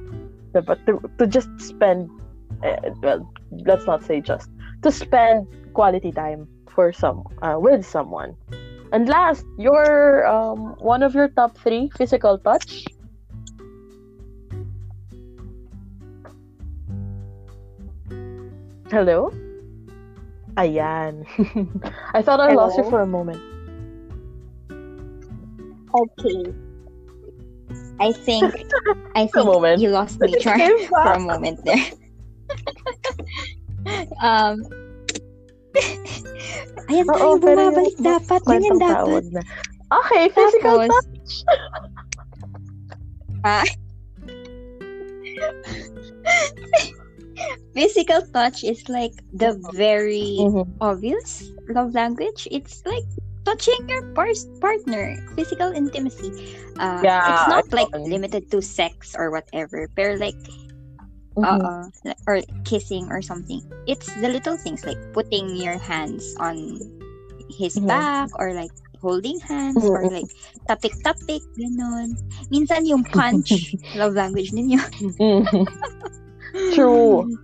diba, 0.54 0.78
to, 0.86 1.02
to 1.18 1.26
just 1.26 1.50
spend, 1.58 2.08
eh, 2.62 2.78
well, 3.02 3.20
let's 3.66 3.86
not 3.86 4.02
say 4.02 4.20
just, 4.20 4.48
to 4.82 4.90
spend 4.90 5.46
quality 5.74 6.12
time 6.12 6.46
for 6.70 6.92
some, 6.92 7.22
uh, 7.42 7.58
with 7.58 7.84
someone. 7.84 8.34
And 8.94 9.08
last, 9.08 9.42
your, 9.58 10.22
um, 10.26 10.78
one 10.78 11.02
of 11.02 11.14
your 11.14 11.26
top 11.26 11.58
three, 11.58 11.90
physical 11.98 12.38
touch. 12.38 12.86
Hello? 18.90 19.32
Ayan. 20.56 21.24
I 22.14 22.22
thought 22.22 22.40
I 22.40 22.52
lost 22.54 22.78
you 22.78 22.84
for 22.90 23.00
a 23.00 23.06
moment. 23.06 23.40
Okay. 25.94 26.52
I 28.00 28.10
think 28.12 28.50
I 29.14 29.26
think 29.26 29.46
you 29.80 29.88
lost 29.90 30.20
me 30.20 30.34
Char, 30.42 30.58
for 30.90 31.00
a 31.00 31.18
moment 31.20 31.62
there. 31.64 31.86
um 34.22 34.62
Ayan 36.90 37.06
tayo, 37.10 37.40
bumabalik 37.40 37.96
dapat. 37.98 38.40
Ganyan 38.46 38.78
dapat. 38.78 39.24
na. 39.32 39.42
Okay, 39.90 40.28
physical 40.30 40.84
Tapos, 40.86 40.90
touch. 40.90 41.32
ah, 43.46 43.66
physical 47.74 48.22
touch 48.32 48.62
is 48.64 48.86
like 48.88 49.12
the 49.34 49.58
very 49.74 50.38
Mhm. 50.40 50.64
obvious 50.80 51.50
love 51.68 51.92
language. 51.94 52.46
It's 52.50 52.80
like 52.86 53.04
touching 53.44 53.76
your 53.90 54.02
par- 54.14 54.32
partner, 54.62 55.18
physical 55.36 55.74
intimacy. 55.74 56.32
Uh, 56.78 57.02
Yeah, 57.04 57.20
it's 57.28 57.46
not 57.50 57.64
like 57.74 57.90
know. 57.92 58.06
limited 58.06 58.50
to 58.50 58.62
sex 58.62 59.12
or 59.18 59.30
whatever, 59.30 59.90
but 59.94 60.18
like 60.18 60.38
Mhm. 61.36 61.44
uh, 61.44 62.14
or 62.26 62.40
kissing 62.64 63.10
or 63.10 63.20
something. 63.20 63.60
It's 63.86 64.08
the 64.22 64.30
little 64.30 64.56
things 64.56 64.86
like 64.86 64.98
putting 65.12 65.50
your 65.58 65.76
hands 65.76 66.24
on 66.38 66.78
his 67.50 67.76
Mhm. 67.76 67.86
back 67.90 68.30
or 68.38 68.54
like 68.54 68.72
holding 69.02 69.36
hands 69.44 69.84
or 69.84 70.08
Mhm. 70.08 70.22
like 70.22 70.30
tapik-tapik, 70.70 71.44
ganon. 71.60 72.16
Minsan 72.48 72.88
yung 72.88 73.04
punch, 73.04 73.52
love 73.98 74.14
language 74.16 74.54
din 74.56 74.72
yun. 74.78 74.90
Mhm. 75.20 75.68
True. 76.72 77.28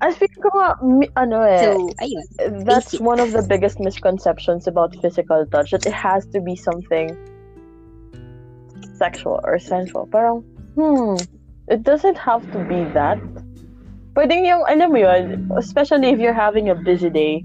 I 0.00 0.16
nga, 0.16 0.76
mi- 0.80 1.12
ano 1.16 1.44
eh, 1.44 1.60
So, 1.60 1.92
ayun. 2.00 2.24
that's 2.64 2.96
basic. 2.96 3.04
one 3.04 3.20
of 3.20 3.32
the 3.32 3.42
biggest 3.42 3.80
misconceptions 3.80 4.66
about 4.66 4.96
physical 5.04 5.44
touch 5.52 5.72
that 5.72 5.84
it 5.84 5.92
has 5.92 6.24
to 6.32 6.40
be 6.40 6.56
something 6.56 7.12
sexual 8.96 9.40
or 9.44 9.58
sensual. 9.58 10.08
Parang, 10.08 10.40
hmm, 10.72 11.20
it 11.68 11.82
doesn't 11.84 12.16
have 12.16 12.40
to 12.52 12.64
be 12.64 12.80
that. 12.96 13.20
Pwedeng 14.16 14.48
yung, 14.48 14.64
alam 14.68 14.90
mo 14.92 14.98
yun, 14.98 15.52
especially 15.56 16.08
if 16.08 16.18
you're 16.18 16.36
having 16.36 16.68
a 16.68 16.74
busy 16.74 17.10
day, 17.10 17.44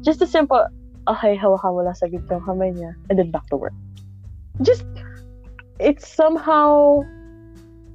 just 0.00 0.24
a 0.24 0.26
simple, 0.26 0.64
okay, 1.08 1.36
hawakan 1.36 1.76
mo 1.76 1.80
lang 1.84 1.94
sa 1.94 2.08
gitna 2.08 2.40
kamay 2.48 2.72
niya, 2.72 2.96
and 3.12 3.18
then 3.20 3.30
back 3.30 3.44
to 3.52 3.56
work. 3.56 3.76
Just, 4.64 4.84
it's 5.78 6.08
somehow 6.08 7.04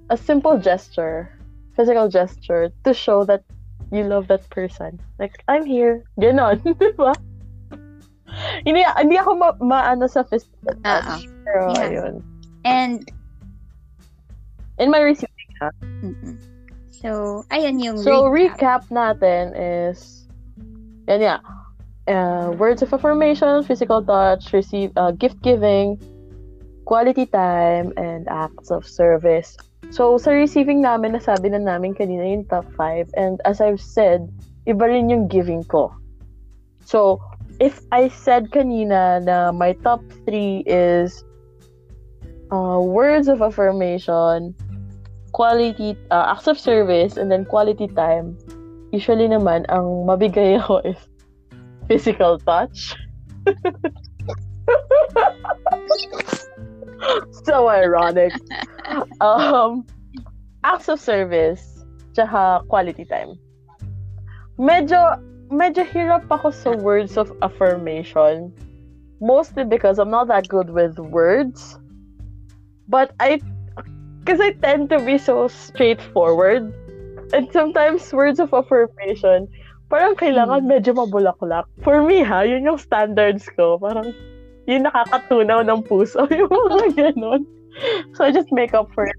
a 0.09 0.17
simple 0.17 0.57
gesture, 0.57 1.33
physical 1.75 2.07
gesture, 2.07 2.69
to 2.85 2.93
show 2.93 3.25
that 3.25 3.41
you 3.91 4.03
love 4.03 4.27
that 4.27 4.49
person. 4.49 4.99
Like, 5.19 5.43
I'm 5.47 5.65
here. 5.65 6.03
Ganon, 6.19 6.61
di 6.79 6.91
ba? 6.97 7.13
Hindi, 8.65 8.83
hindi 8.97 9.15
ako 9.15 9.31
ma- 9.37 9.59
maano 9.61 10.09
sa 10.09 10.23
physical 10.27 10.75
Ah, 10.83 11.01
touch. 11.01 11.29
Pero, 11.45 11.61
Yeah. 11.71 11.87
ayun. 11.87 12.13
And, 12.65 13.05
In 14.75 14.91
my 14.91 14.99
receiving 14.99 15.31
mm-mm. 16.03 16.35
so, 16.91 17.45
ayun 17.47 17.79
yung 17.79 17.95
So, 17.95 18.27
recap. 18.27 18.59
recap 18.59 18.81
natin 18.91 19.55
is, 19.55 20.27
yan 21.07 21.23
yeah, 21.23 21.39
uh, 22.11 22.51
words 22.59 22.83
of 22.83 22.91
affirmation, 22.91 23.63
physical 23.63 24.03
touch, 24.03 24.51
receive, 24.51 24.91
uh, 24.99 25.15
gift 25.15 25.39
giving, 25.39 25.95
quality 26.83 27.23
time, 27.25 27.93
and 27.95 28.27
acts 28.27 28.67
of 28.67 28.83
service. 28.83 29.55
So, 29.91 30.17
sa 30.17 30.31
receiving 30.31 30.81
namin, 30.81 31.13
nasabi 31.13 31.51
na 31.51 31.61
namin 31.61 31.93
kanina 31.93 32.25
yung 32.25 32.45
top 32.45 32.65
5. 32.77 33.13
And 33.15 33.41
as 33.45 33.61
I've 33.61 33.81
said, 33.81 34.29
iba 34.65 34.89
rin 34.89 35.09
yung 35.09 35.27
giving 35.27 35.63
ko. 35.63 35.93
So, 36.85 37.21
if 37.59 37.81
I 37.91 38.09
said 38.09 38.51
kanina 38.51 39.23
na 39.23 39.51
my 39.51 39.73
top 39.85 40.01
3 40.25 40.63
is 40.65 41.23
uh, 42.51 42.79
words 42.81 43.27
of 43.27 43.41
affirmation, 43.41 44.55
quality, 45.31 45.97
uh, 46.11 46.33
acts 46.35 46.47
of 46.47 46.59
service, 46.59 47.17
and 47.17 47.31
then 47.31 47.45
quality 47.45 47.87
time, 47.87 48.37
usually 48.91 49.27
naman, 49.27 49.65
ang 49.69 50.07
mabigay 50.07 50.57
ako 50.61 50.81
is 50.83 50.97
physical 51.87 52.39
touch. 52.39 52.95
so 57.43 57.69
ironic. 57.69 58.33
Um, 59.21 59.85
acts 60.63 60.89
of 60.89 60.99
service, 60.99 61.85
tsaka 62.13 62.65
quality 62.67 63.05
time. 63.05 63.37
Medyo, 64.57 65.19
medyo 65.51 65.83
hirap 65.83 66.25
ako 66.31 66.51
sa 66.51 66.71
words 66.77 67.17
of 67.17 67.31
affirmation. 67.41 68.53
Mostly 69.19 69.63
because 69.63 69.99
I'm 69.99 70.11
not 70.11 70.27
that 70.27 70.47
good 70.47 70.69
with 70.69 70.99
words. 70.99 71.79
But 72.87 73.13
I, 73.19 73.41
because 74.21 74.39
I 74.39 74.53
tend 74.61 74.89
to 74.89 74.99
be 74.99 75.17
so 75.17 75.47
straightforward. 75.47 76.73
And 77.33 77.49
sometimes 77.51 78.13
words 78.13 78.39
of 78.39 78.53
affirmation, 78.53 79.49
parang 79.89 80.13
kailangan 80.15 80.69
medyo 80.69 80.93
mabulaklak. 80.93 81.65
For 81.81 82.05
me 82.05 82.21
ha, 82.21 82.45
yun 82.45 82.69
yung 82.69 82.77
standards 82.77 83.49
ko. 83.57 83.81
Parang, 83.81 84.13
yun 84.65 84.85
nakakatunaw 84.85 85.65
ng 85.65 85.81
puso. 85.85 86.25
Yung 86.33 86.49
mga 86.49 86.87
ganon. 86.95 87.45
So 88.17 88.25
I 88.25 88.31
just 88.31 88.51
make 88.51 88.73
up 88.73 88.89
for 88.93 89.05
it. 89.05 89.15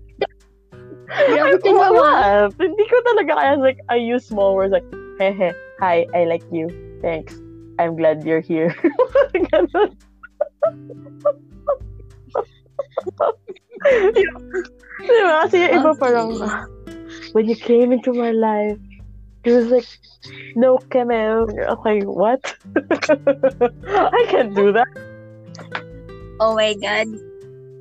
Oo 1.06 1.54
naman. 1.62 1.94
nga. 1.94 2.50
Hindi 2.58 2.84
ko 2.90 2.96
talaga 3.06 3.32
kaya 3.38 3.54
like 3.62 3.78
I 3.86 3.96
use 3.96 4.26
small 4.26 4.58
words 4.58 4.74
like 4.74 4.86
hehe, 5.22 5.54
hi, 5.78 6.06
I 6.14 6.26
like 6.26 6.42
you. 6.50 6.66
Thanks. 6.98 7.38
I'm 7.78 7.94
glad 7.94 8.24
you're 8.24 8.42
here. 8.42 8.74
Ganon. 9.52 9.94
diba? 15.06 15.34
Kasi 15.46 15.56
yung 15.62 15.74
iba 15.78 15.92
parang 16.00 16.30
ah, 16.42 16.66
when 17.36 17.46
you 17.46 17.54
came 17.54 17.92
into 17.92 18.12
my 18.12 18.32
life, 18.32 18.80
it 19.44 19.52
was 19.52 19.70
like 19.70 19.86
no 20.56 20.78
camel. 20.90 21.46
Okay, 21.46 22.02
what? 22.02 22.42
I 23.86 24.22
can't 24.32 24.56
do 24.56 24.72
that. 24.72 24.90
Oh 26.38 26.52
my 26.52 26.72
God. 26.76 27.08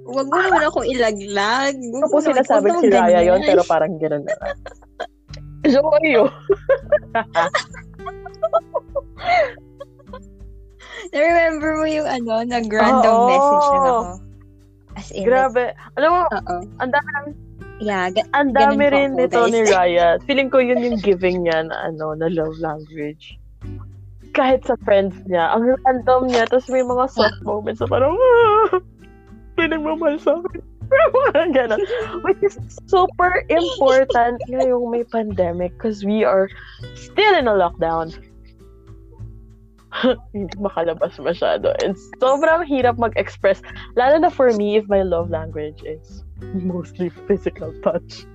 Huwag 0.06 0.28
mo 0.30 0.38
naman 0.38 0.64
ako 0.64 0.80
ilaglag. 0.86 1.76
Huwag 1.76 2.12
naman- 2.14 2.28
sinasabi 2.30 2.68
huwag 2.70 2.80
si 2.80 2.88
naman 2.88 3.02
Raya 3.10 3.20
yon 3.24 3.40
ganyan. 3.42 3.50
pero 3.50 3.62
parang 3.66 3.94
gano'n 3.98 4.24
na. 4.24 4.36
So, 5.66 5.82
kayo. 5.98 6.30
Na-remember 11.10 11.72
mo 11.82 11.86
yung 11.90 12.06
ano, 12.06 12.46
nag-random 12.46 13.16
Oo. 13.18 13.30
message 13.30 13.66
lang 13.66 13.82
ako. 13.82 13.98
As 14.96 15.08
in, 15.10 15.18
like, 15.18 15.28
Grabe. 15.28 15.64
Alam 15.98 16.10
mo, 16.12 16.22
ang 16.80 16.92
dami, 16.94 17.34
Yeah, 17.76 18.08
ga- 18.08 18.32
ang 18.32 18.56
dami 18.56 18.88
rin 18.88 19.20
nito 19.20 19.52
ni 19.52 19.68
Raya. 19.68 20.16
Feeling 20.30 20.48
ko 20.48 20.64
yun 20.64 20.80
yung 20.80 21.02
giving 21.04 21.44
niya 21.44 21.68
na, 21.68 21.92
ano, 21.92 22.16
na 22.16 22.32
love 22.32 22.56
language. 22.62 23.36
Kahit 24.36 24.68
sa 24.68 24.76
friends 24.84 25.16
niya. 25.26 25.56
Ang 25.56 25.80
random 25.88 26.28
niya. 26.28 26.44
Tapos 26.52 26.68
may 26.68 26.84
mga 26.84 27.08
soft 27.08 27.40
moments 27.48 27.80
na 27.80 27.88
parang, 27.88 28.14
ah, 28.14 28.84
may 29.56 29.72
nagmamahal 29.72 30.20
sa 30.20 30.38
akin. 30.44 30.62
Parang 31.34 31.50
Ganon. 31.50 31.82
Which 32.22 32.42
is 32.44 32.60
super 32.86 33.42
important 33.50 34.38
ngayong 34.50 34.92
may 34.92 35.04
pandemic 35.04 35.74
because 35.78 36.06
we 36.06 36.24
are 36.24 36.50
still 36.94 37.34
in 37.34 37.48
a 37.48 37.56
lockdown. 37.56 38.14
Hindi 40.36 40.56
makalabas 40.66 41.16
masyado. 41.18 41.72
And 41.82 41.96
sobrang 42.20 42.68
hirap 42.68 43.00
mag-express. 43.00 43.64
Lalo 43.96 44.20
na 44.20 44.30
for 44.30 44.52
me, 44.54 44.76
if 44.76 44.86
my 44.92 45.02
love 45.02 45.32
language 45.32 45.80
is 45.88 46.24
mostly 46.54 47.10
physical 47.28 47.72
touch. 47.82 48.28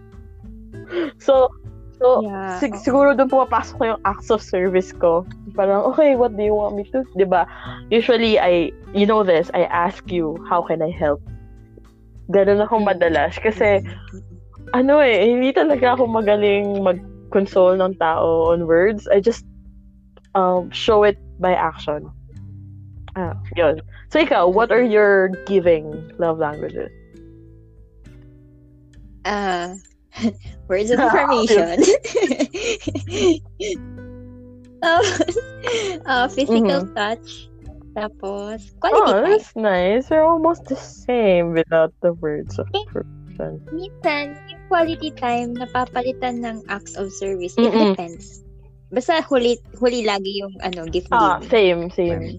So, 1.21 1.53
so 2.01 2.25
Yeah, 2.25 2.57
sig- 2.59 2.75
oo. 2.75 2.83
siguro 2.83 3.13
doon 3.13 3.29
pumapasok 3.29 3.75
ko 3.77 3.85
yung 3.95 4.03
acts 4.09 4.33
of 4.33 4.41
service 4.41 4.91
ko. 4.97 5.29
Parang, 5.53 5.85
okay, 5.93 6.17
what 6.17 6.33
do 6.33 6.43
you 6.43 6.57
want 6.57 6.75
me 6.75 6.89
to? 6.91 7.05
'Di 7.13 7.29
ba? 7.29 7.45
Usually, 7.93 8.41
I, 8.41 8.73
you 8.97 9.05
know 9.05 9.21
this, 9.21 9.53
I 9.53 9.69
ask 9.69 10.09
you, 10.09 10.41
how 10.49 10.65
can 10.65 10.81
I 10.81 10.89
help? 10.89 11.21
Ganun 12.33 12.65
ako 12.65 12.81
madalas. 12.81 13.37
Kasi, 13.37 13.85
ano 14.73 15.03
eh, 15.05 15.29
hindi 15.29 15.53
talaga 15.53 15.99
ako 15.99 16.09
magaling 16.09 16.81
mag-console 16.81 17.77
ng 17.77 17.99
tao 18.01 18.55
on 18.55 18.65
words. 18.65 19.05
I 19.11 19.21
just 19.21 19.45
um, 20.35 20.71
show 20.73 21.03
it 21.05 21.19
by 21.43 21.53
action. 21.53 22.07
Ah, 23.19 23.35
yun. 23.59 23.83
So, 24.15 24.23
ikaw, 24.23 24.47
what 24.47 24.71
are 24.71 24.83
your 24.83 25.35
giving 25.51 25.91
love 26.23 26.39
languages? 26.39 26.91
Ah, 29.27 29.75
words 30.69 30.91
of 30.91 30.99
affirmation. 31.01 31.79
Tapos, 34.81 35.37
ah, 36.09 36.27
physical 36.35 36.89
touch. 36.97 37.49
Tapos, 37.97 38.71
Oh, 38.71 38.81
quality 38.81 39.13
time. 39.13 39.25
that's 39.39 39.51
nice. 39.57 40.11
We're 40.11 40.25
almost 40.25 40.65
the 40.67 40.77
same 40.77 41.53
without 41.53 41.93
the 42.03 42.15
words 42.15 42.59
of 42.59 42.67
affirmation. 42.71 43.61
Minsan, 43.71 44.39
yung 44.49 44.63
quality 44.71 45.11
time, 45.19 45.55
napapalitan 45.59 46.43
ng 46.43 46.63
acts 46.71 46.95
of 46.95 47.11
service. 47.13 47.55
It 47.59 47.71
Mm-mm. 47.71 47.93
depends. 47.93 48.43
Basta 48.91 49.23
huli, 49.23 49.59
huli 49.79 50.03
lagi 50.07 50.43
yung 50.43 50.55
ano, 50.63 50.87
gift 50.91 51.11
Ah, 51.11 51.39
giving. 51.39 51.51
same, 51.51 51.91
same. 51.91 52.39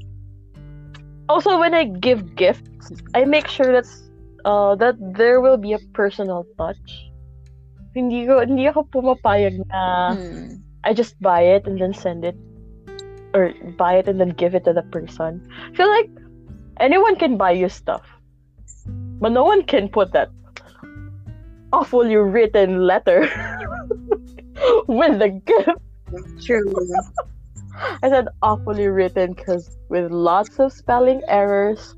Also, 1.30 1.60
when 1.60 1.74
I 1.74 1.86
give 1.88 2.36
gifts, 2.36 2.92
I 3.16 3.24
make 3.24 3.48
sure 3.48 3.72
that's 3.72 4.04
uh 4.44 4.76
that 4.76 4.98
there 5.16 5.40
will 5.40 5.56
be 5.56 5.72
a 5.72 5.80
personal 5.94 6.44
touch. 6.58 7.11
Hindi 7.94 8.26
ko 8.28 8.40
hindi 8.40 8.68
ako 8.68 8.88
pumapayag 8.92 9.62
na 9.68 10.16
Hmm. 10.16 10.64
I 10.82 10.94
just 10.98 11.14
buy 11.22 11.42
it 11.46 11.70
and 11.70 11.78
then 11.78 11.94
send 11.94 12.26
it 12.26 12.34
or 13.38 13.54
buy 13.78 14.02
it 14.02 14.10
and 14.10 14.20
then 14.20 14.34
give 14.34 14.56
it 14.56 14.66
to 14.66 14.74
the 14.74 14.82
person. 14.90 15.46
I 15.46 15.76
feel 15.78 15.90
like 15.90 16.10
anyone 16.82 17.16
can 17.16 17.38
buy 17.38 17.52
you 17.52 17.70
stuff. 17.70 18.02
But 19.22 19.32
no 19.32 19.44
one 19.46 19.62
can 19.64 19.90
put 19.90 20.12
that 20.14 20.34
awfully 21.72 22.16
written 22.16 22.82
letter 22.88 23.22
with 24.88 25.20
the 25.20 25.30
gift. 25.46 25.78
True. 26.44 26.74
I 28.04 28.10
said 28.10 28.28
awfully 28.42 28.88
written 28.88 29.34
because 29.34 29.70
with 29.90 30.12
lots 30.12 30.60
of 30.60 30.74
spelling 30.74 31.22
errors 31.28 31.96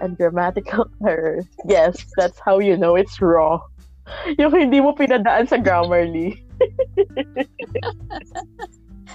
and 0.00 0.16
grammatical 0.16 0.90
errors. 1.06 1.46
Yes, 1.64 2.04
that's 2.16 2.38
how 2.40 2.58
you 2.58 2.76
know 2.76 2.96
it's 2.96 3.20
raw. 3.20 3.60
Yung 4.40 4.52
hindi 4.52 4.80
mo 4.80 4.92
pinadaan 4.92 5.48
sa 5.48 5.56
Grammarly. 5.56 6.36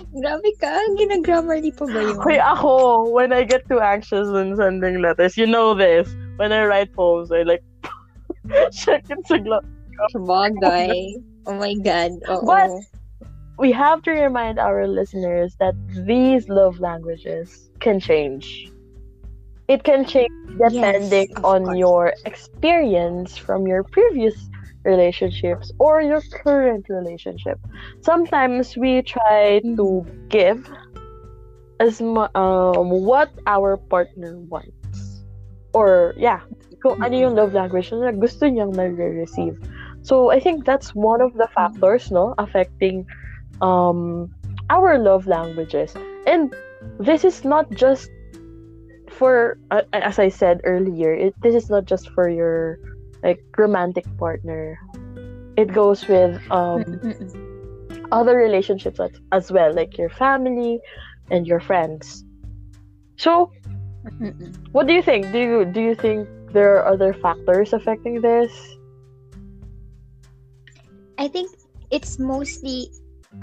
Grabe 0.10 0.50
ka, 0.62 0.72
ginagrammarly 0.96 1.76
pa 1.76 1.86
ba 1.86 2.00
yun? 2.00 2.18
Hoy, 2.24 2.40
ako, 2.40 3.10
when 3.12 3.34
I 3.34 3.44
get 3.44 3.68
too 3.68 3.80
anxious 3.84 4.30
when 4.32 4.56
sending 4.56 5.02
letters, 5.02 5.36
you 5.36 5.46
know 5.46 5.74
this. 5.76 6.08
When 6.38 6.54
I 6.56 6.64
write 6.66 6.94
poems, 6.96 7.32
I 7.32 7.44
like 7.44 7.64
check 8.72 9.04
it 9.10 9.20
sa 9.28 9.38
gla- 9.38 9.66
Sabagay. 10.16 11.20
Oh 11.46 11.54
my 11.58 11.76
God. 11.84 12.16
Oo. 12.30 12.46
But- 12.46 12.72
We 13.60 13.76
have 13.76 14.00
to 14.08 14.16
remind 14.16 14.56
our 14.56 14.88
listeners 14.88 15.52
that 15.60 15.76
these 16.08 16.48
love 16.48 16.80
languages 16.80 17.68
can 17.84 18.00
change. 18.00 18.72
It 19.68 19.84
can 19.84 20.08
change 20.08 20.32
depending 20.56 21.28
Yes, 21.28 21.44
on 21.44 21.68
course. 21.68 21.76
your 21.76 22.04
experience 22.24 23.36
from 23.36 23.68
your 23.68 23.84
previous 23.84 24.40
relationships 24.90 25.70
or 25.78 26.02
your 26.02 26.26
current 26.42 26.90
relationship. 26.90 27.62
Sometimes 28.02 28.74
we 28.74 29.06
try 29.06 29.62
to 29.78 30.02
give 30.34 30.66
as 31.78 32.02
um, 32.02 32.90
what 32.90 33.30
our 33.46 33.78
partner 33.78 34.42
wants. 34.50 35.22
Or, 35.78 36.18
yeah, 36.18 36.42
kung 36.82 36.98
ano 36.98 37.14
yung 37.14 37.38
love 37.38 37.54
language 37.54 37.94
na 37.94 38.10
gusto 38.10 38.50
niyang 38.50 38.74
nare-receive. 38.74 39.54
So, 40.02 40.34
I 40.34 40.42
think 40.42 40.66
that's 40.66 40.98
one 40.98 41.22
of 41.22 41.38
the 41.38 41.46
factors, 41.54 42.10
no, 42.10 42.34
affecting 42.42 43.06
um, 43.62 44.34
our 44.74 44.98
love 44.98 45.30
languages. 45.30 45.94
And 46.26 46.50
this 46.98 47.22
is 47.22 47.46
not 47.46 47.70
just 47.70 48.10
for, 49.14 49.60
uh, 49.70 49.86
as 49.94 50.18
I 50.18 50.34
said 50.34 50.62
earlier, 50.64 51.14
it, 51.14 51.36
this 51.46 51.54
is 51.54 51.70
not 51.70 51.86
just 51.86 52.10
for 52.18 52.30
your 52.30 52.80
like 53.24 53.44
romantic 53.58 54.06
partner. 54.18 54.80
It 55.58 55.74
goes 55.74 56.08
with 56.08 56.40
um, 56.52 56.84
other 58.12 58.38
relationships 58.38 59.00
as, 59.00 59.12
as 59.32 59.52
well, 59.52 59.74
like 59.74 59.98
your 59.98 60.10
family 60.10 60.80
and 61.32 61.46
your 61.46 61.60
friends. 61.60 62.24
So, 63.18 63.52
what 64.72 64.88
do 64.88 64.94
you 64.94 65.04
think? 65.04 65.32
Do 65.32 65.40
you 65.40 65.66
do 65.66 65.82
you 65.82 65.96
think 65.96 66.28
there 66.54 66.80
are 66.80 66.88
other 66.88 67.14
factors 67.14 67.74
affecting 67.74 68.22
this? 68.22 68.52
I 71.20 71.28
think 71.28 71.52
it's 71.92 72.18
mostly 72.18 72.88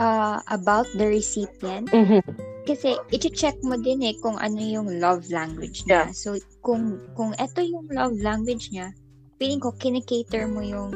uh, 0.00 0.40
about 0.48 0.86
the 0.96 1.06
recipient. 1.06 1.92
Mm-hmm. 1.92 2.24
Kasi, 2.66 2.98
i-check 3.14 3.54
mo 3.62 3.78
din 3.78 4.02
eh 4.02 4.16
kung 4.18 4.40
ano 4.42 4.58
yung 4.58 4.98
love 4.98 5.28
language 5.30 5.86
niya. 5.86 6.10
Yeah. 6.10 6.16
So, 6.16 6.34
kung, 6.66 6.98
kung 7.14 7.30
ito 7.38 7.62
yung 7.62 7.86
love 7.94 8.18
language 8.18 8.74
niya, 8.74 8.90
feeling 9.38 9.60
ko, 9.60 9.72
kinikater 9.76 10.48
mo 10.48 10.60
yung 10.64 10.92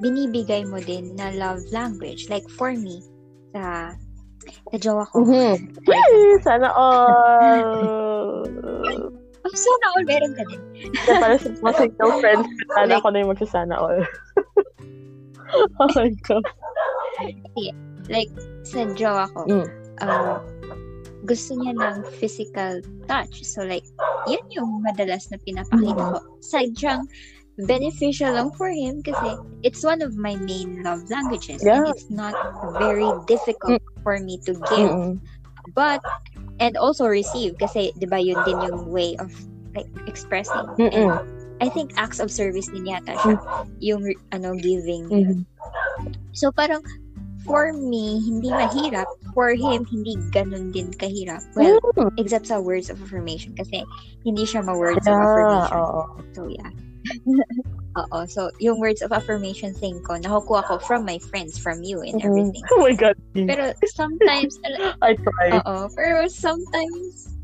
binibigay 0.00 0.64
mo 0.64 0.80
din 0.80 1.14
na 1.18 1.30
love 1.34 1.60
language. 1.74 2.30
Like, 2.32 2.48
for 2.56 2.72
me, 2.72 3.04
sa, 3.52 3.92
sa 4.72 4.76
jowa 4.80 5.04
ko. 5.10 5.26
Mm-hmm. 5.26 6.40
Sana 6.46 6.68
all. 6.72 7.60
Oh, 9.40 9.56
sana 9.56 9.86
all 9.96 10.04
meron 10.04 10.36
ka 10.36 10.44
din. 10.52 10.60
Kaya 11.08 11.16
para 11.16 11.34
sa 11.40 11.48
mga 11.48 11.74
single 11.80 12.14
friends, 12.20 12.46
sana 12.76 12.92
ako 13.00 13.06
na 13.08 13.18
yung 13.24 13.32
magsasana 13.32 13.74
all. 13.74 14.00
oh 15.80 15.90
my 15.96 16.12
God. 16.28 16.44
Like, 18.12 18.30
sa 18.68 18.84
jowa 18.94 19.26
ko, 19.32 19.48
Mm. 19.48 19.66
uh, 20.04 20.38
gusto 21.24 21.56
niya 21.56 21.72
ng 21.72 22.04
physical 22.20 22.84
touch. 23.08 23.44
So, 23.44 23.64
like, 23.64 23.84
yun 24.28 24.44
yung 24.52 24.84
madalas 24.84 25.28
na 25.32 25.40
pinapakita 25.40 26.16
ko. 26.16 26.18
Sadyang 26.44 27.08
beneficial 27.66 28.32
lang 28.32 28.50
for 28.54 28.68
him 28.70 29.02
kasi 29.02 29.36
it's 29.62 29.84
one 29.84 30.00
of 30.00 30.16
my 30.16 30.36
main 30.36 30.82
love 30.82 31.04
languages. 31.10 31.60
Yeah. 31.64 31.82
And 31.84 31.88
it's 31.88 32.08
not 32.08 32.34
very 32.78 33.08
difficult 33.26 33.82
for 34.02 34.18
me 34.20 34.38
to 34.46 34.52
give. 34.72 34.90
Mm-mm. 34.90 35.20
But, 35.74 36.00
and 36.58 36.76
also 36.76 37.06
receive 37.06 37.58
kasi, 37.58 37.92
di 37.98 38.06
ba, 38.06 38.18
yun 38.18 38.40
din 38.44 38.60
yung 38.64 38.88
way 38.90 39.16
of 39.20 39.30
like 39.76 39.88
expressing. 40.06 40.66
Mm-mm. 40.80 41.18
And 41.20 41.20
I 41.60 41.68
think 41.68 41.92
acts 41.96 42.18
of 42.20 42.32
service 42.32 42.68
din 42.72 42.88
yata 42.88 43.14
siya. 43.20 43.36
Yung, 43.84 44.08
ano, 44.32 44.56
giving. 44.56 45.06
Mhm. 45.12 45.44
So 46.32 46.48
parang 46.50 46.80
for 47.44 47.72
me, 47.72 48.20
hindi 48.24 48.48
mahirap. 48.48 49.04
For 49.36 49.52
him, 49.54 49.84
hindi 49.86 50.16
ganun 50.32 50.72
din 50.72 50.90
kahirap. 50.96 51.44
Well, 51.54 51.78
Mm. 51.96 52.10
except 52.16 52.48
sa 52.48 52.58
words 52.58 52.88
of 52.88 52.98
affirmation 52.98 53.54
kasi 53.54 53.84
hindi 54.24 54.42
siya 54.48 54.64
ma-words 54.64 55.04
of 55.04 55.12
Yeah, 55.12 55.22
affirmation. 55.22 55.76
oo. 55.78 56.02
So 56.34 56.40
yeah. 56.48 56.70
Oo. 58.00 58.18
So, 58.30 58.54
yung 58.62 58.78
words 58.78 59.02
of 59.02 59.10
affirmation 59.10 59.74
thing 59.74 59.98
ko, 60.06 60.14
nakukuha 60.14 60.62
ko 60.66 60.78
from 60.78 61.02
my 61.02 61.18
friends, 61.18 61.58
from 61.58 61.82
you, 61.82 62.00
and 62.06 62.22
Mhm. 62.22 62.26
everything. 62.26 62.64
Oh 62.70 62.80
my 62.86 62.94
God. 62.94 63.16
Pero 63.34 63.74
sometimes, 63.90 64.54
I 65.02 65.18
tried. 65.18 65.58
oo, 65.66 65.90
pero 65.98 66.28
sometimes, 66.30 67.34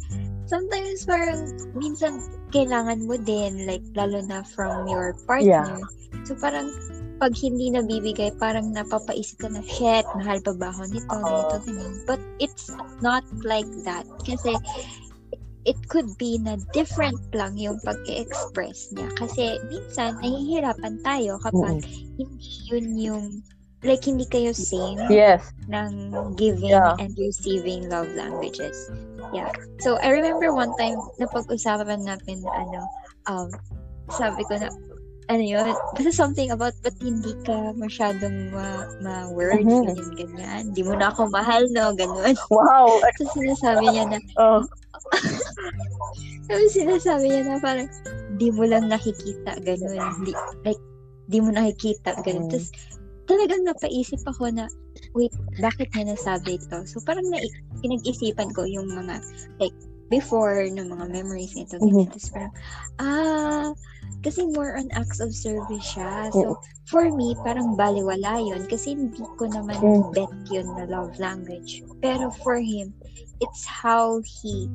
sometimes 0.47 1.03
parang 1.03 1.51
minsan 1.75 2.23
kailangan 2.55 3.03
mo 3.11 3.19
din, 3.19 3.66
like, 3.66 3.83
lalo 3.99 4.23
na 4.23 4.47
from 4.47 4.87
your 4.87 5.19
partner. 5.27 5.83
So, 6.31 6.38
parang, 6.38 6.71
pag 7.19 7.33
hindi 7.40 7.73
nabibigay, 7.73 8.31
parang 8.38 8.71
napapaisip 8.71 9.40
ka 9.42 9.49
na, 9.51 9.64
shit, 9.66 10.05
mahal 10.14 10.38
pa 10.45 10.53
ba 10.55 10.71
ako 10.71 10.85
nito, 10.87 11.11
ganito, 11.11 11.57
ganyan. 11.64 11.95
But 12.07 12.21
it's 12.38 12.71
not 13.01 13.25
like 13.42 13.66
that. 13.83 14.05
Kasi, 14.23 14.55
it 15.66 15.76
could 15.90 16.07
be 16.16 16.38
na 16.38 16.57
different 16.70 17.18
lang 17.35 17.59
yung 17.59 17.83
pag-express 17.83 18.94
niya. 18.94 19.11
Kasi, 19.18 19.59
minsan, 19.66 20.14
nahihirapan 20.22 21.02
tayo 21.02 21.42
kapag 21.42 21.83
hindi 22.16 22.50
yun 22.70 22.87
yung, 22.96 23.24
like, 23.83 24.07
hindi 24.07 24.24
kayo 24.31 24.55
same 24.55 24.98
Yes. 25.11 25.42
ng 25.66 26.14
giving 26.38 26.70
Yeah. 26.70 26.94
and 27.02 27.12
receiving 27.18 27.90
love 27.90 28.07
languages. 28.14 28.74
Yeah. 29.35 29.50
So, 29.83 29.98
I 29.98 30.14
remember 30.14 30.55
one 30.55 30.70
time, 30.79 30.96
napag-usapan 31.18 32.07
namin, 32.07 32.46
ano, 32.46 32.87
um, 33.26 33.50
sabi 34.14 34.46
ko 34.46 34.62
na, 34.62 34.70
ano 35.26 35.42
yun, 35.42 35.74
basta 35.98 36.14
something 36.14 36.55
about 36.55 36.79
ba't 36.87 36.94
hindi 37.02 37.35
ka 37.42 37.74
masyadong 37.74 38.55
ma, 38.55 38.87
ma-words, 39.02 39.66
Mhm. 39.66 39.83
ganyan, 39.90 40.11
ganyan. 40.14 40.62
Di 40.70 40.87
mo 40.87 40.94
na 40.94 41.11
ako 41.11 41.26
mahal, 41.35 41.66
no? 41.74 41.90
Ganun. 41.98 42.38
Wow. 42.55 43.02
So, 43.18 43.26
sinasabi 43.35 43.90
niya 43.90 44.05
na, 44.07 44.18
Oh. 44.38 44.62
Tapos 46.48 46.70
sinasabi 46.72 47.26
niya 47.31 47.42
na 47.46 47.59
parang, 47.59 47.88
di 48.38 48.48
mo 48.55 48.62
lang 48.64 48.87
nakikita, 48.87 49.59
ganun. 49.62 49.98
Di, 50.22 50.33
like, 50.62 50.83
di 51.26 51.38
mo 51.42 51.50
nakikita, 51.50 52.14
ganun. 52.22 52.46
Tapos, 52.50 52.70
talagang 53.26 53.66
napaisip 53.66 54.22
ako 54.26 54.50
na, 54.55 54.70
wait, 55.12 55.35
bakit 55.59 55.90
niya 55.92 56.14
nasabi 56.14 56.57
ito? 56.62 56.79
So, 56.87 57.02
parang 57.02 57.26
na, 57.29 57.42
pinag-isipan 57.83 58.55
ko 58.55 58.62
yung 58.62 58.87
mga, 58.94 59.18
like, 59.59 59.74
before 60.07 60.62
ng 60.62 60.87
mga 60.87 61.07
memories 61.11 61.55
nito. 61.59 61.83
Mhm. 61.83 61.90
ganyan. 61.90 62.09
Tapos 62.14 62.29
parang, 62.31 62.52
ah, 63.02 63.68
kasi 64.22 64.46
more 64.55 64.79
on 64.79 64.87
acts 64.94 65.18
of 65.18 65.35
service 65.35 65.83
siya. 65.83 66.31
So, 66.31 66.59
for 66.87 67.11
me, 67.11 67.35
parang 67.42 67.74
baliwala 67.74 68.38
yun. 68.38 68.66
Kasi 68.70 68.94
hindi 68.94 69.22
ko 69.35 69.50
naman 69.50 69.79
Mm. 69.83 70.14
bet 70.14 70.31
yun 70.46 70.66
na 70.79 70.87
love 70.87 71.11
language. 71.18 71.83
Pero 71.98 72.31
for 72.42 72.59
him, 72.62 72.94
it's 73.42 73.66
how 73.66 74.22
he 74.22 74.70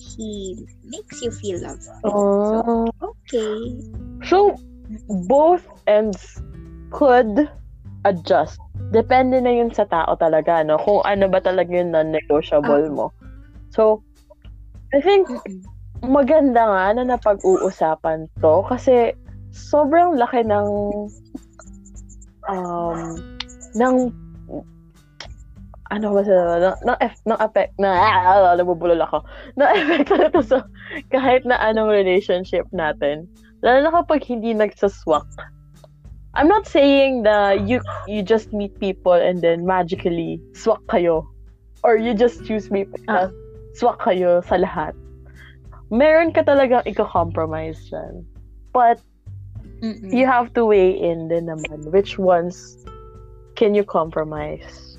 he 0.00 0.56
makes 0.88 1.20
you 1.20 1.30
feel 1.30 1.60
loved. 1.60 1.84
Oh. 2.04 2.88
Okay. 3.28 3.76
So, 4.24 4.56
both 5.28 5.62
ends 5.86 6.40
could 6.90 7.48
adjust. 8.08 8.58
Depende 8.90 9.38
na 9.44 9.52
yun 9.52 9.70
sa 9.70 9.84
tao 9.84 10.16
talaga, 10.16 10.64
no? 10.64 10.80
Kung 10.80 11.04
ano 11.04 11.28
ba 11.28 11.38
talaga 11.44 11.70
yung 11.70 11.92
non-negotiable 11.92 12.88
Ah. 12.88 12.94
mo. 12.96 13.06
So, 13.70 14.02
I 14.90 14.98
think 14.98 15.28
maganda 16.02 16.64
nga 16.64 16.84
na 16.96 17.04
napag-uusapan 17.14 18.26
to 18.40 18.64
kasi 18.66 19.14
sobrang 19.52 20.16
laki 20.16 20.42
ng 20.42 20.68
um 22.50 22.98
ng 23.76 23.94
ano 25.90 26.14
ba 26.14 26.22
sa 26.22 26.36
ng, 26.86 26.98
eff- 27.02 27.26
ng 27.26 27.38
effect 27.42 27.74
na 27.82 27.90
ah, 27.90 28.54
nabubulol 28.54 29.02
ako. 29.02 29.26
Na 29.58 29.74
effect 29.74 30.10
na 30.14 30.30
to 30.30 30.42
sa 30.42 30.58
kahit 31.10 31.42
na 31.42 31.58
anong 31.58 31.90
relationship 31.90 32.64
natin. 32.70 33.26
Lalo 33.60 33.78
na 33.84 33.92
kapag 33.92 34.24
hindi 34.24 34.54
nagsaswak. 34.54 35.26
I'm 36.38 36.46
not 36.46 36.64
saying 36.70 37.26
that 37.26 37.66
you 37.66 37.82
you 38.06 38.22
just 38.22 38.54
meet 38.54 38.78
people 38.78 39.18
and 39.18 39.42
then 39.42 39.66
magically 39.66 40.38
swak 40.54 40.80
kayo. 40.86 41.26
Or 41.82 41.98
you 41.98 42.14
just 42.14 42.46
choose 42.46 42.70
people 42.70 43.02
na 43.10 43.34
swak 43.74 43.98
kayo 43.98 44.46
sa 44.46 44.62
lahat. 44.62 44.94
Meron 45.90 46.30
ka 46.30 46.46
talagang 46.46 46.86
i-compromise 46.86 47.82
dyan. 47.90 48.22
But 48.70 49.02
Mm-mm. 49.82 50.14
you 50.14 50.22
have 50.22 50.54
to 50.54 50.62
weigh 50.62 50.94
in 50.94 51.26
din 51.26 51.50
naman 51.50 51.90
which 51.90 52.14
ones 52.14 52.78
can 53.58 53.74
you 53.74 53.82
compromise? 53.82 54.89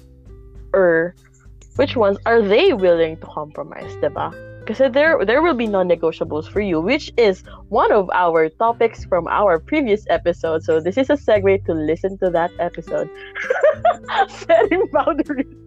Or 0.73 1.15
which 1.75 1.95
ones 1.95 2.17
are 2.25 2.41
they 2.41 2.73
willing 2.73 3.17
to 3.17 3.27
compromise, 3.27 3.91
diba? 4.01 4.31
Kasi 4.67 4.89
there, 4.89 5.25
there 5.25 5.41
will 5.41 5.55
be 5.55 5.65
non-negotiables 5.65 6.47
for 6.47 6.61
you, 6.61 6.79
which 6.79 7.11
is 7.17 7.43
one 7.69 7.91
of 7.91 8.09
our 8.13 8.47
topics 8.49 9.03
from 9.05 9.27
our 9.27 9.57
previous 9.57 10.05
episode. 10.09 10.63
So 10.63 10.79
this 10.79 10.97
is 10.97 11.09
a 11.09 11.17
segue 11.17 11.65
to 11.65 11.73
listen 11.73 12.17
to 12.19 12.29
that 12.29 12.51
episode. 12.59 13.09
Setting 14.29 14.85
boundaries. 14.93 15.49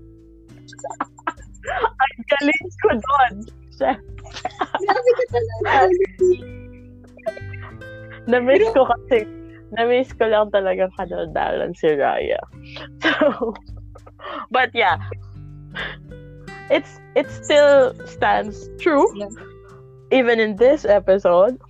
Ang 1.65 2.25
galing 2.29 2.67
ko 2.85 2.89
doon. 2.93 3.35
Grabe 3.81 5.11
ka 5.19 5.25
talaga. 5.33 5.89
Na-miss 8.31 8.65
ko 8.73 8.89
kasi, 8.89 9.29
na-miss 9.77 10.17
ko 10.17 10.25
lang 10.33 10.49
talaga 10.49 10.89
kanaldalan 10.97 11.77
si 11.77 11.93
Raya. 11.93 12.41
So, 13.05 13.53
but 14.51 14.71
yeah, 14.75 14.99
it's, 16.71 17.01
it 17.15 17.31
still 17.31 17.95
stands 18.07 18.69
true, 18.81 19.07
Yeah. 19.17 19.29
even 20.11 20.41
in 20.41 20.57
this 20.57 20.85
episode. 20.85 21.61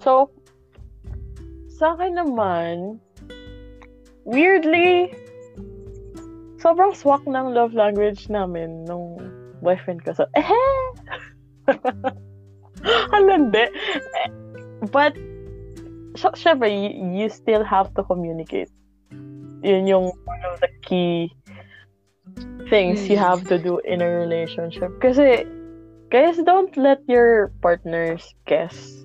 So, 0.00 0.30
sa 1.78 1.94
akin 1.94 2.18
naman, 2.18 2.98
weirdly, 4.24 5.14
sobrang 6.62 6.94
swak 6.94 7.26
ng 7.26 7.54
love 7.54 7.74
language 7.74 8.30
namin 8.30 8.86
nung 8.86 9.18
boyfriend 9.62 10.02
ko. 10.06 10.14
So, 10.14 10.26
eh! 10.34 10.46
Halandi. 13.14 13.70
But, 14.90 15.14
sy- 16.18 16.34
syempre, 16.38 16.70
you, 16.70 16.90
you 17.22 17.28
still 17.30 17.62
have 17.62 17.94
to 17.94 18.02
communicate. 18.02 18.70
Yun 19.62 19.86
yung 19.86 20.10
one 20.26 20.42
of 20.50 20.58
the 20.58 20.66
key 20.82 21.30
things 22.68 23.08
you 23.08 23.16
have 23.16 23.44
to 23.48 23.58
do 23.58 23.80
in 23.84 24.02
a 24.02 24.08
relationship. 24.08 24.90
Kasi, 25.00 25.46
guys, 26.10 26.38
don't 26.44 26.74
let 26.76 27.00
your 27.08 27.50
partners 27.62 28.34
guess 28.46 29.02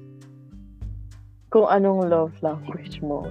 kung 1.49 1.65
anong 1.71 2.09
love 2.09 2.35
language 2.43 3.01
mo. 3.01 3.25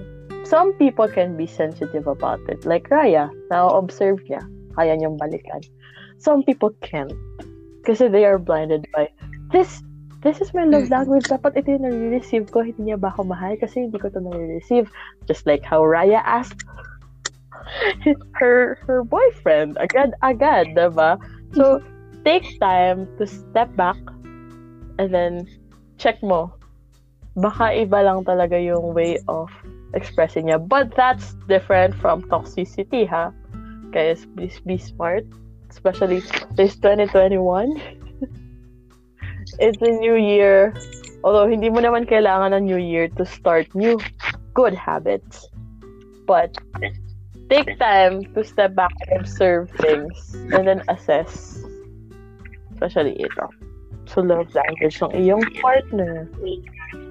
Some 0.47 0.73
people 0.79 1.07
can 1.07 1.35
be 1.35 1.45
sensitive 1.45 2.07
about 2.07 2.39
it. 2.47 2.65
Like 2.65 2.87
Raya, 2.89 3.29
na-observe 3.51 4.23
niya, 4.25 4.41
kaya 4.79 4.95
niyang 4.95 5.19
balikan. 5.19 5.61
Some 6.17 6.41
people 6.41 6.71
can't. 6.81 7.13
Kasi 7.83 8.07
they 8.07 8.25
are 8.25 8.39
blinded 8.39 8.87
by, 8.95 9.11
this 9.51 9.83
this 10.25 10.41
is 10.41 10.53
my 10.53 10.65
love 10.65 10.89
language. 10.89 11.29
Dapat 11.29 11.61
ito 11.61 11.77
yung 11.77 11.85
nare-receive 11.85 12.49
ko. 12.49 12.65
Hindi 12.65 12.89
niya 12.89 12.97
ba 12.97 13.13
ako 13.13 13.29
mahal? 13.29 13.53
Kasi 13.59 13.85
hindi 13.85 14.01
ko 14.01 14.09
ito 14.09 14.19
nare-receive. 14.19 14.89
Just 15.29 15.45
like 15.45 15.61
how 15.61 15.79
Raya 15.85 16.25
asked 16.25 16.65
her 18.33 18.77
her 18.85 19.03
boyfriend. 19.03 19.77
Agad-agad, 19.79 20.75
diba? 20.75 21.17
So, 21.53 21.81
take 22.25 22.45
time 22.59 23.07
to 23.17 23.27
step 23.27 23.71
back 23.75 23.97
and 24.99 25.13
then 25.13 25.47
check 25.97 26.21
mo. 26.21 26.53
Baka 27.37 27.85
iba 27.85 28.01
lang 28.01 28.25
talaga 28.25 28.57
yung 28.57 28.93
way 28.97 29.21
of 29.29 29.47
expressing 29.93 30.49
niya. 30.49 30.57
But 30.57 30.93
that's 30.97 31.37
different 31.47 31.93
from 31.95 32.25
toxicity, 32.27 33.07
ha? 33.07 33.31
Guys, 33.93 34.25
please 34.35 34.59
be 34.65 34.77
smart. 34.77 35.23
Especially 35.69 36.23
this 36.57 36.75
2021. 36.81 37.77
It's 39.59 39.79
a 39.79 39.91
new 39.95 40.19
year. 40.19 40.75
Although, 41.23 41.47
hindi 41.47 41.71
mo 41.71 41.79
naman 41.79 42.03
kailangan 42.03 42.51
ng 42.51 42.63
new 42.67 42.81
year 42.81 43.07
to 43.15 43.23
start 43.23 43.71
new 43.71 43.95
good 44.53 44.75
habits. 44.75 45.47
But, 46.27 46.51
take 47.49 47.79
time 47.79 48.23
to 48.33 48.43
step 48.43 48.75
back 48.75 48.93
and 49.07 49.21
observe 49.21 49.69
things 49.79 50.35
and 50.53 50.67
then 50.67 50.83
assess. 50.87 51.63
Especially 52.73 53.15
ito. 53.17 53.47
So, 54.07 54.21
love 54.21 54.53
language 54.55 55.01
ng 55.03 55.11
iyong 55.11 55.43
partner. 55.59 56.29
Wait. 56.39 56.63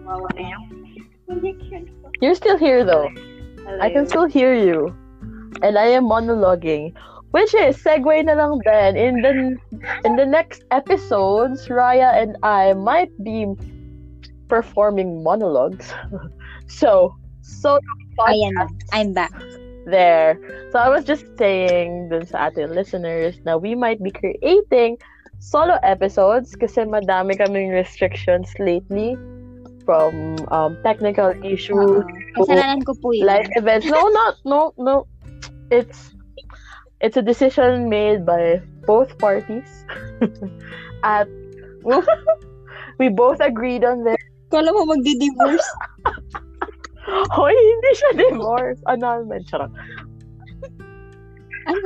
Mawala 0.07 0.41
yung 0.41 0.65
connection 1.29 1.91
ko. 2.01 2.09
You're 2.23 2.39
still 2.39 2.57
here 2.57 2.85
though. 2.85 3.11
I 3.83 3.91
can 3.91 4.07
still 4.07 4.25
hear 4.25 4.55
you. 4.55 4.95
And 5.61 5.77
I 5.77 5.93
am 5.93 6.07
monologuing. 6.07 6.95
Which 7.35 7.53
is, 7.53 7.77
segue 7.83 8.25
na 8.25 8.39
lang 8.39 8.63
din. 8.65 8.97
In 8.97 9.15
the, 9.21 9.33
in 10.07 10.17
the 10.17 10.25
next 10.25 10.65
episodes, 10.71 11.69
Raya 11.69 12.17
and 12.17 12.39
I 12.41 12.73
might 12.73 13.13
be 13.21 13.45
performing 14.49 15.21
monologues. 15.21 15.93
so, 16.71 17.13
so 17.43 17.77
Ayan 18.25 18.57
na. 18.57 18.65
I'm 18.97 19.13
back. 19.13 19.35
There. 19.87 20.39
So 20.73 20.79
I 20.79 20.89
was 20.89 21.05
just 21.05 21.25
saying 21.39 22.11
dun 22.11 22.27
sa 22.27 22.51
ating 22.51 22.75
listeners 22.75 23.39
na 23.47 23.57
we 23.57 23.75
might 23.75 24.03
be 24.03 24.11
creating 24.11 24.99
solo 25.39 25.79
episodes 25.83 26.53
kasi 26.59 26.85
madami 26.85 27.39
kaming 27.39 27.71
restrictions 27.73 28.51
lately 28.59 29.15
from 29.87 30.37
um, 30.51 30.77
technical 30.83 31.31
issues. 31.47 32.03
Kasalanan 32.35 32.83
ko 32.83 32.93
po 32.99 33.15
yun. 33.15 33.25
live 33.25 33.49
events. 33.55 33.87
No, 33.87 34.11
not 34.11 34.35
no, 34.45 34.75
no. 34.77 35.07
It's 35.71 36.13
it's 37.01 37.17
a 37.17 37.23
decision 37.23 37.89
made 37.89 38.27
by 38.27 38.61
both 38.85 39.17
parties. 39.17 39.87
At 41.07 41.31
we 42.99 43.09
both 43.09 43.41
agreed 43.41 43.85
on 43.87 44.03
this. 44.05 44.19
Kala 44.51 44.75
mo 44.75 44.87
magdi-divorce? 44.87 45.71
Hoy, 47.07 47.55
hindi 47.55 47.91
siya 47.95 48.11
divorce. 48.19 48.83
Annulment. 48.91 49.47
Charot. 49.47 49.71
Ano 51.67 51.79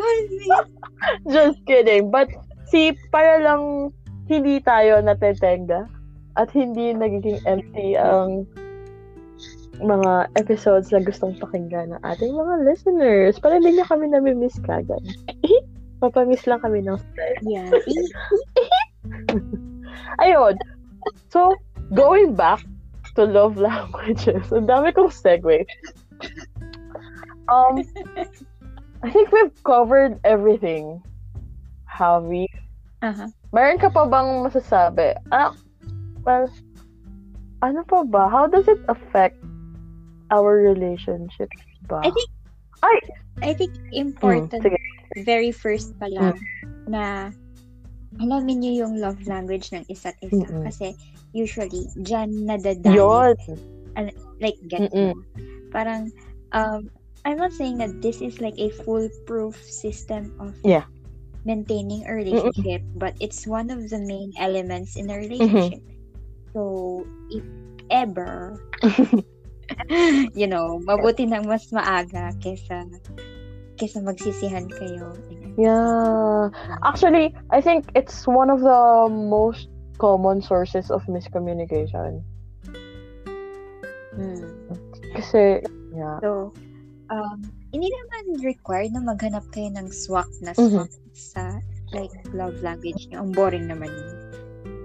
Just 1.29 1.61
kidding. 1.65 2.13
But, 2.13 2.29
see, 2.69 2.97
para 3.13 3.41
lang 3.41 3.93
hindi 4.29 4.61
tayo 4.63 5.03
natetenga 5.03 5.89
at 6.39 6.49
hindi 6.55 6.95
nagiging 6.95 7.43
empty 7.45 7.99
ang 7.99 8.47
mga 9.81 10.29
episodes 10.37 10.93
na 10.93 11.01
gustong 11.01 11.41
pakinggan 11.41 11.97
ng 11.97 12.03
ating 12.05 12.37
mga 12.37 12.69
listeners. 12.69 13.41
Para 13.41 13.57
hindi 13.57 13.81
niya 13.81 13.89
kami 13.89 14.13
namimiss 14.13 14.61
kagad. 14.61 15.01
Papamiss 16.05 16.49
lang 16.49 16.65
kami 16.65 16.81
ng 16.85 16.97
style. 16.97 17.41
Yeah. 17.45 17.69
Ayun. 20.25 20.57
So, 21.33 21.57
going 21.93 22.37
back 22.37 22.65
to 23.15 23.25
love 23.25 23.57
languages. 23.59 24.53
Ang 24.53 24.67
dami 24.71 24.95
kong 24.95 25.11
segue. 25.11 25.67
Um, 27.51 27.83
I 29.03 29.09
think 29.11 29.33
we've 29.33 29.55
covered 29.65 30.21
everything. 30.23 31.03
Have 31.91 32.25
we? 32.31 32.47
Aha. 33.03 33.33
Meron 33.51 33.81
ka 33.83 33.91
pa 33.91 34.07
bang 34.07 34.45
masasabi? 34.47 35.19
Ah, 35.35 35.51
well, 36.23 36.47
ano 37.67 37.83
pa 37.89 38.07
ba? 38.07 38.29
How 38.31 38.47
does 38.47 38.69
it 38.69 38.79
affect 38.87 39.37
our 40.31 40.63
relationships 40.63 41.59
ba? 41.91 42.05
I 42.05 42.11
think- 42.15 42.35
Ay! 42.81 42.99
I 43.45 43.53
think 43.53 43.73
important, 43.93 44.65
sige. 44.65 44.77
very 45.25 45.53
first 45.53 45.97
pa 46.01 46.09
lang, 46.09 46.37
na 46.89 47.29
alamin 48.21 48.61
niyo 48.65 48.85
yung 48.87 49.01
love 49.01 49.21
language 49.29 49.69
ng 49.73 49.85
isa't 49.89 50.17
isa. 50.25 50.45
Mm-mm. 50.49 50.65
Kasi 50.65 50.93
usually, 51.33 51.87
dyan 52.01 52.47
nadadali. 52.47 52.97
Yun. 52.97 53.35
Like, 54.41 54.57
get 54.67 54.89
Mm-mm. 54.89 55.13
Parang, 55.71 56.11
um, 56.53 56.89
I'm 57.25 57.37
not 57.37 57.53
saying 57.53 57.79
that 57.79 58.01
this 58.01 58.25
is 58.25 58.41
like 58.41 58.57
a 58.57 58.73
foolproof 58.83 59.55
system 59.61 60.33
of 60.41 60.57
Yeah. 60.65 60.89
maintaining 61.45 62.05
a 62.05 62.13
relationship, 62.13 62.85
but 62.97 63.17
it's 63.21 63.47
one 63.49 63.73
of 63.73 63.89
the 63.89 64.01
main 64.01 64.33
elements 64.37 64.97
in 64.97 65.09
a 65.09 65.17
relationship. 65.17 65.81
So, 66.53 67.05
if 67.33 67.45
ever, 67.91 68.61
you 70.37 70.47
know, 70.47 70.81
mabuti 70.85 71.29
nang 71.29 71.49
mas 71.49 71.69
maaga 71.73 72.33
kesa 72.45 72.85
kesa 73.81 74.05
magsisihan 74.05 74.69
kayo. 74.69 75.17
Yeah. 75.57 76.53
Actually, 76.85 77.33
I 77.51 77.61
think 77.61 77.89
it's 77.97 78.27
one 78.27 78.51
of 78.51 78.61
the 78.61 79.09
most 79.09 79.69
common 80.01 80.41
sources 80.41 80.89
of 80.89 81.05
miscommunication. 81.07 82.25
Hmm. 84.17 84.43
Kasi, 85.15 85.61
yeah. 85.93 86.19
So, 86.25 86.57
um, 87.13 87.39
hindi 87.71 87.87
naman 87.93 88.43
required 88.43 88.97
na 88.97 89.05
maghanap 89.05 89.45
kayo 89.53 89.71
ng 89.77 89.93
swak 89.93 90.27
na 90.43 90.57
Mhm. 90.57 90.89
swak 90.89 90.93
sa 91.13 91.43
like 91.93 92.11
love 92.33 92.57
language 92.65 93.07
niyo. 93.13 93.23
Ang 93.23 93.31
boring 93.37 93.69
naman 93.69 93.93
yun. 93.93 94.17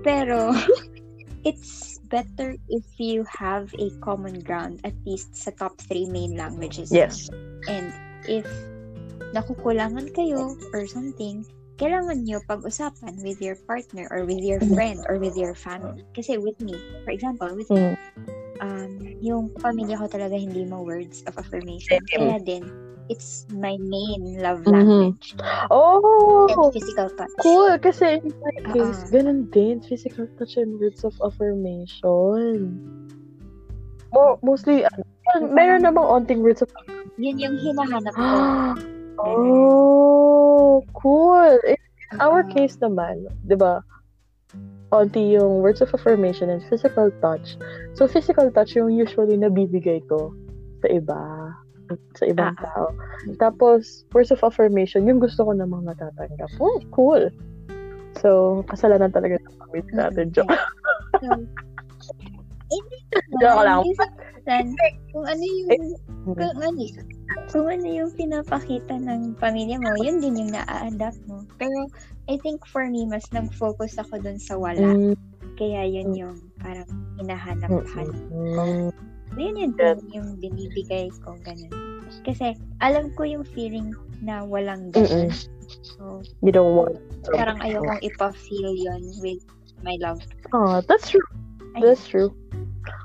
Pero, 0.04 0.52
it's 1.48 1.98
better 2.10 2.54
if 2.70 2.86
you 2.98 3.26
have 3.26 3.70
a 3.78 3.90
common 4.02 4.42
ground 4.42 4.82
at 4.86 4.94
least 5.06 5.34
sa 5.34 5.50
top 5.58 5.78
three 5.90 6.06
main 6.10 6.38
languages. 6.38 6.90
Yes. 6.94 7.30
And 7.66 7.90
if 8.30 8.46
nakukulangan 9.34 10.14
kayo 10.14 10.58
or 10.74 10.86
something, 10.86 11.46
kailangan 11.76 12.24
nyo 12.24 12.40
pag-usapan 12.48 13.20
with 13.20 13.40
your 13.44 13.60
partner 13.68 14.08
or 14.12 14.24
with 14.24 14.40
your 14.40 14.64
friend 14.72 15.04
or 15.12 15.20
with 15.20 15.36
your 15.36 15.52
family. 15.52 16.04
Kasi 16.16 16.40
with 16.40 16.56
me, 16.64 16.76
for 17.04 17.12
example, 17.12 17.52
with 17.52 17.68
me, 17.68 17.92
Mm. 17.92 17.98
um, 18.64 18.92
yung 19.20 19.44
pamilya 19.60 20.00
ko 20.00 20.08
talaga 20.08 20.40
hindi 20.40 20.64
mo 20.64 20.80
words 20.80 21.24
of 21.28 21.36
affirmation. 21.36 22.00
Kaya 22.08 22.40
din, 22.40 22.64
it's 23.12 23.44
my 23.52 23.76
main 23.78 24.40
love 24.40 24.64
Mhm. 24.64 24.72
language. 24.72 25.36
Oh! 25.68 26.48
And 26.48 26.72
physical 26.72 27.12
touch. 27.20 27.36
Cool! 27.44 27.76
Kasi 27.84 28.24
in 28.24 28.34
my 28.40 28.56
case, 28.72 29.00
Ah. 29.04 29.12
ganun 29.12 29.52
din. 29.52 29.84
Physical 29.84 30.32
touch 30.40 30.56
and 30.56 30.80
words 30.80 31.04
of 31.04 31.14
affirmation. 31.20 32.80
Mo 34.16 34.40
mostly, 34.40 34.88
ano, 34.88 35.04
meron 35.52 35.84
namang 35.84 36.08
onting 36.08 36.40
words 36.40 36.64
of 36.64 36.72
Yun 37.20 37.36
yung 37.36 37.60
hinahanap 37.60 38.16
ko. 38.16 38.24
oh, 39.20 40.84
cool. 40.94 41.56
In 41.68 41.80
our 42.20 42.44
Ah. 42.44 42.52
case 42.52 42.78
naman, 42.80 43.28
di 43.48 43.56
ba, 43.56 43.82
onti 44.92 45.36
yung 45.36 45.60
words 45.60 45.82
of 45.82 45.92
affirmation 45.92 46.48
and 46.48 46.64
physical 46.72 47.12
touch. 47.20 47.58
So, 47.98 48.08
physical 48.08 48.48
touch 48.52 48.76
yung 48.76 48.94
usually 48.94 49.36
nabibigay 49.36 50.06
ko 50.08 50.32
sa 50.84 50.88
iba, 50.88 51.20
sa 52.16 52.24
ibang 52.26 52.56
Ah, 52.56 52.64
tao. 52.64 52.86
Tapos, 53.42 54.06
words 54.16 54.32
of 54.32 54.42
affirmation, 54.46 55.04
yung 55.10 55.20
gusto 55.20 55.44
ko 55.44 55.52
namang 55.52 55.86
natatanggap. 55.86 56.50
Oh, 56.62 56.80
cool. 56.94 57.28
So, 58.22 58.64
kasalanan 58.72 59.12
talaga 59.12 59.36
ng 59.42 59.56
pamilya 59.60 59.94
natin. 60.08 60.32
Mm, 60.32 60.36
Joke. 60.36 60.56
Joke 63.44 63.62
lang. 63.64 63.84
Kung 65.12 65.26
ano 65.26 65.44
yung, 65.44 65.70
Mm. 66.26 66.38
kung 66.38 66.62
ano, 66.64 66.80
kung 67.50 67.68
ano 67.70 67.86
yung 67.86 68.12
pinapakita 68.14 68.96
ng 68.98 69.38
pamilya 69.38 69.78
mo, 69.78 69.94
yun 70.00 70.18
din 70.20 70.38
yung 70.40 70.52
na-adapt 70.54 71.20
mo. 71.30 71.46
Pero, 71.58 71.90
I 72.26 72.38
think 72.42 72.66
for 72.66 72.90
me, 72.90 73.06
mas 73.06 73.26
nag-focus 73.30 74.02
ako 74.02 74.18
dun 74.22 74.40
sa 74.42 74.58
wala. 74.58 74.82
Mm, 74.82 75.14
Kaya 75.56 75.82
yun 75.88 76.10
yung 76.18 76.38
parang 76.60 76.90
hinahanap-hanap. 77.22 78.18
mm, 78.34 78.90
Yun 79.36 79.56
yun 79.60 79.72
din 79.76 79.98
yung 80.16 80.30
binibigay 80.40 81.12
ko, 81.22 81.36
ganun. 81.44 81.72
Kasi, 82.24 82.56
alam 82.80 83.12
ko 83.14 83.28
yung 83.28 83.44
feeling 83.44 83.92
na 84.24 84.42
walang 84.48 84.90
ganun. 84.96 85.30
So, 85.98 86.22
You 86.42 86.52
don't 86.54 86.74
want. 86.78 86.98
parang 87.34 87.58
ayokong 87.62 88.02
ipa-feel 88.06 88.74
yun 88.74 89.02
with 89.22 89.42
my 89.82 89.98
love. 90.02 90.22
Oh, 90.54 90.82
that's 90.86 91.10
true. 91.10 91.26
That's 91.82 92.08
true. 92.08 92.32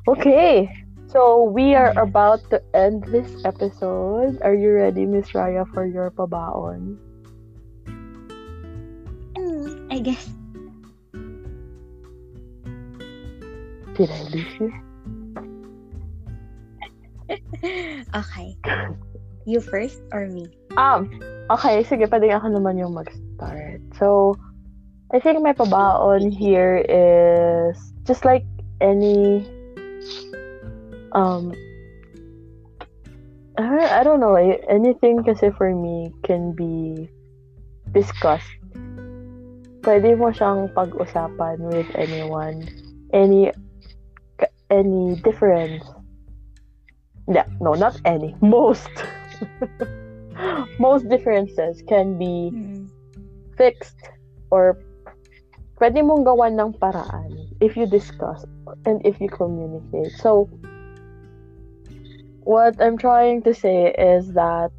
Okay. 0.06 0.68
So 1.10 1.42
we 1.42 1.74
are 1.74 1.90
about 1.98 2.38
to 2.54 2.62
end 2.70 3.02
this 3.10 3.26
episode. 3.42 4.38
Are 4.46 4.54
you 4.54 4.70
ready, 4.78 5.10
Miss 5.10 5.34
Raya, 5.34 5.66
for 5.74 5.82
your 5.82 6.14
pabaon? 6.14 7.02
mm, 9.34 9.66
I 9.90 9.98
guess. 9.98 10.30
Did 13.98 14.06
I 14.06 14.22
lose 14.30 14.54
you? 14.62 14.70
Okay. 18.14 18.54
You 19.46 19.58
first 19.58 19.98
or 20.14 20.30
me? 20.30 20.46
Um, 20.78 21.10
okay, 21.50 21.82
sige, 21.82 22.06
pwede 22.06 22.30
ako 22.30 22.54
naman 22.54 22.78
yung 22.78 22.94
mag-start. 22.94 23.82
So, 23.98 24.38
I 25.10 25.18
think 25.18 25.42
my 25.42 25.58
pabaon 25.58 26.30
here 26.30 26.86
is 26.86 27.74
just 28.06 28.22
like 28.22 28.46
any 28.78 29.42
um 31.12 31.52
I, 33.58 34.00
I 34.00 34.02
don't 34.04 34.20
know, 34.20 34.36
eh, 34.36 34.56
anything 34.68 35.22
kasi 35.24 35.50
for 35.50 35.74
me 35.74 36.14
can 36.24 36.52
be 36.56 37.08
discussed. 37.92 38.48
Pwede 39.84 40.16
mo 40.16 40.32
siyang 40.32 40.72
pag-usapan 40.72 41.60
with 41.60 41.88
anyone. 41.96 42.68
Any 43.12 43.52
any 44.70 45.18
difference. 45.20 45.82
Yeah, 47.28 47.48
no, 47.60 47.74
not 47.74 47.98
any. 48.04 48.32
Most. 48.44 48.88
most 50.80 51.08
differences 51.08 51.82
can 51.84 52.16
be 52.16 52.48
Mm. 52.52 52.88
fixed 53.60 54.00
or 54.48 54.80
pwede 55.76 56.00
mong 56.00 56.24
gawan 56.24 56.56
ng 56.56 56.72
paraan 56.80 57.28
if 57.60 57.76
you 57.76 57.84
discuss 57.84 58.44
and 58.88 59.04
if 59.04 59.20
you 59.20 59.28
communicate. 59.28 60.12
So, 60.16 60.48
what 62.44 62.80
I'm 62.80 62.98
trying 62.98 63.42
to 63.42 63.54
say 63.54 63.92
is 63.92 64.32
that 64.34 64.70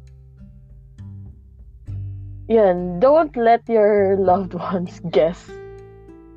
yun, 2.48 3.00
don't 3.00 3.34
let 3.36 3.68
your 3.68 4.16
loved 4.18 4.54
ones 4.54 5.00
guess 5.10 5.40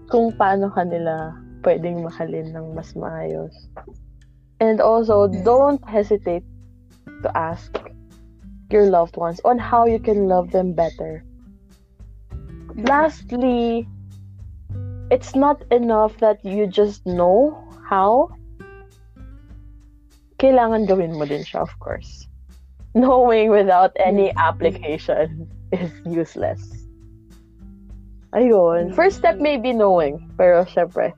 kung 0.07 0.31
paano 0.37 0.69
kanila 0.71 1.33
pwedeng 1.65 2.05
mahalin 2.05 2.53
ng 2.53 2.77
mas 2.77 2.93
maayos. 2.93 3.53
And 4.61 4.79
also, 4.79 5.27
Mm. 5.27 5.43
don't 5.43 5.83
hesitate 5.83 6.45
to 7.25 7.29
ask 7.35 7.75
your 8.71 8.87
loved 8.87 9.17
ones 9.17 9.41
on 9.43 9.59
how 9.59 9.83
you 9.85 9.99
can 9.99 10.29
love 10.29 10.51
them 10.53 10.71
better. 10.71 11.25
Mm. 12.31 12.87
Lastly, 12.87 13.89
it's 15.11 15.35
not 15.35 15.61
enough 15.71 16.17
that 16.23 16.39
you 16.45 16.67
just 16.67 17.05
know 17.05 17.57
how. 17.89 18.29
Kailangan 20.39 20.83
gawin 20.87 21.15
mo 21.15 21.23
din 21.23 21.43
siya, 21.47 21.63
of 21.63 21.71
course. 21.79 22.27
Knowing 22.95 23.51
without 23.51 23.95
any 23.99 24.31
application 24.35 25.47
is 25.71 25.91
useless. 26.03 26.59
Ayun. 28.35 28.91
First 28.91 29.23
step 29.23 29.39
may 29.39 29.55
be 29.55 29.71
knowing. 29.71 30.19
Pero 30.35 30.67
syempre, 30.67 31.15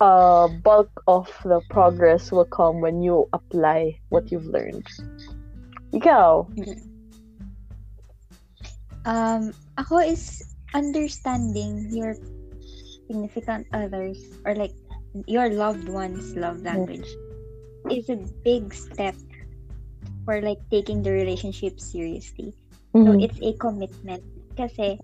uh, 0.00 0.48
bulk 0.64 0.88
of 1.08 1.28
the 1.44 1.60
progress 1.68 2.32
will 2.32 2.48
come 2.48 2.80
when 2.80 3.04
you 3.04 3.28
apply 3.36 4.00
what 4.08 4.32
you've 4.32 4.48
learned. 4.48 4.88
Ikaw. 5.92 6.48
Um, 9.04 9.52
ako 9.76 10.00
is 10.00 10.40
understanding 10.72 11.92
your 11.92 12.16
significant 13.06 13.68
others 13.72 14.18
or 14.44 14.56
like 14.56 14.74
your 15.28 15.48
loved 15.48 15.88
ones' 15.88 16.34
love 16.34 16.60
language 16.64 17.06
is 17.90 18.08
a 18.08 18.18
big 18.44 18.74
step 18.74 19.14
for 20.24 20.42
like 20.42 20.58
taking 20.70 21.02
the 21.02 21.10
relationship 21.10 21.78
seriously. 21.80 22.52
So 23.04 23.14
Mhm. 23.14 23.22
it's 23.22 23.38
a 23.42 23.52
commitment 23.62 24.22
kasi 24.58 24.98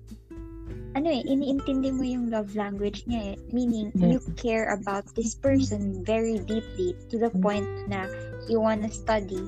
ano 0.92 1.08
eh, 1.08 1.22
iniintindi 1.24 1.88
mo 1.94 2.04
yung 2.04 2.28
love 2.28 2.52
language 2.52 3.04
niya 3.08 3.32
eh. 3.32 3.36
Meaning, 3.52 3.92
Mhm. 3.96 4.12
you 4.12 4.20
care 4.36 4.72
about 4.74 5.08
this 5.16 5.32
person 5.38 6.04
very 6.04 6.36
deeply 6.44 6.92
to 7.08 7.16
the 7.16 7.32
point 7.40 7.64
na 7.88 8.04
you 8.50 8.60
wanna 8.60 8.90
study 8.92 9.40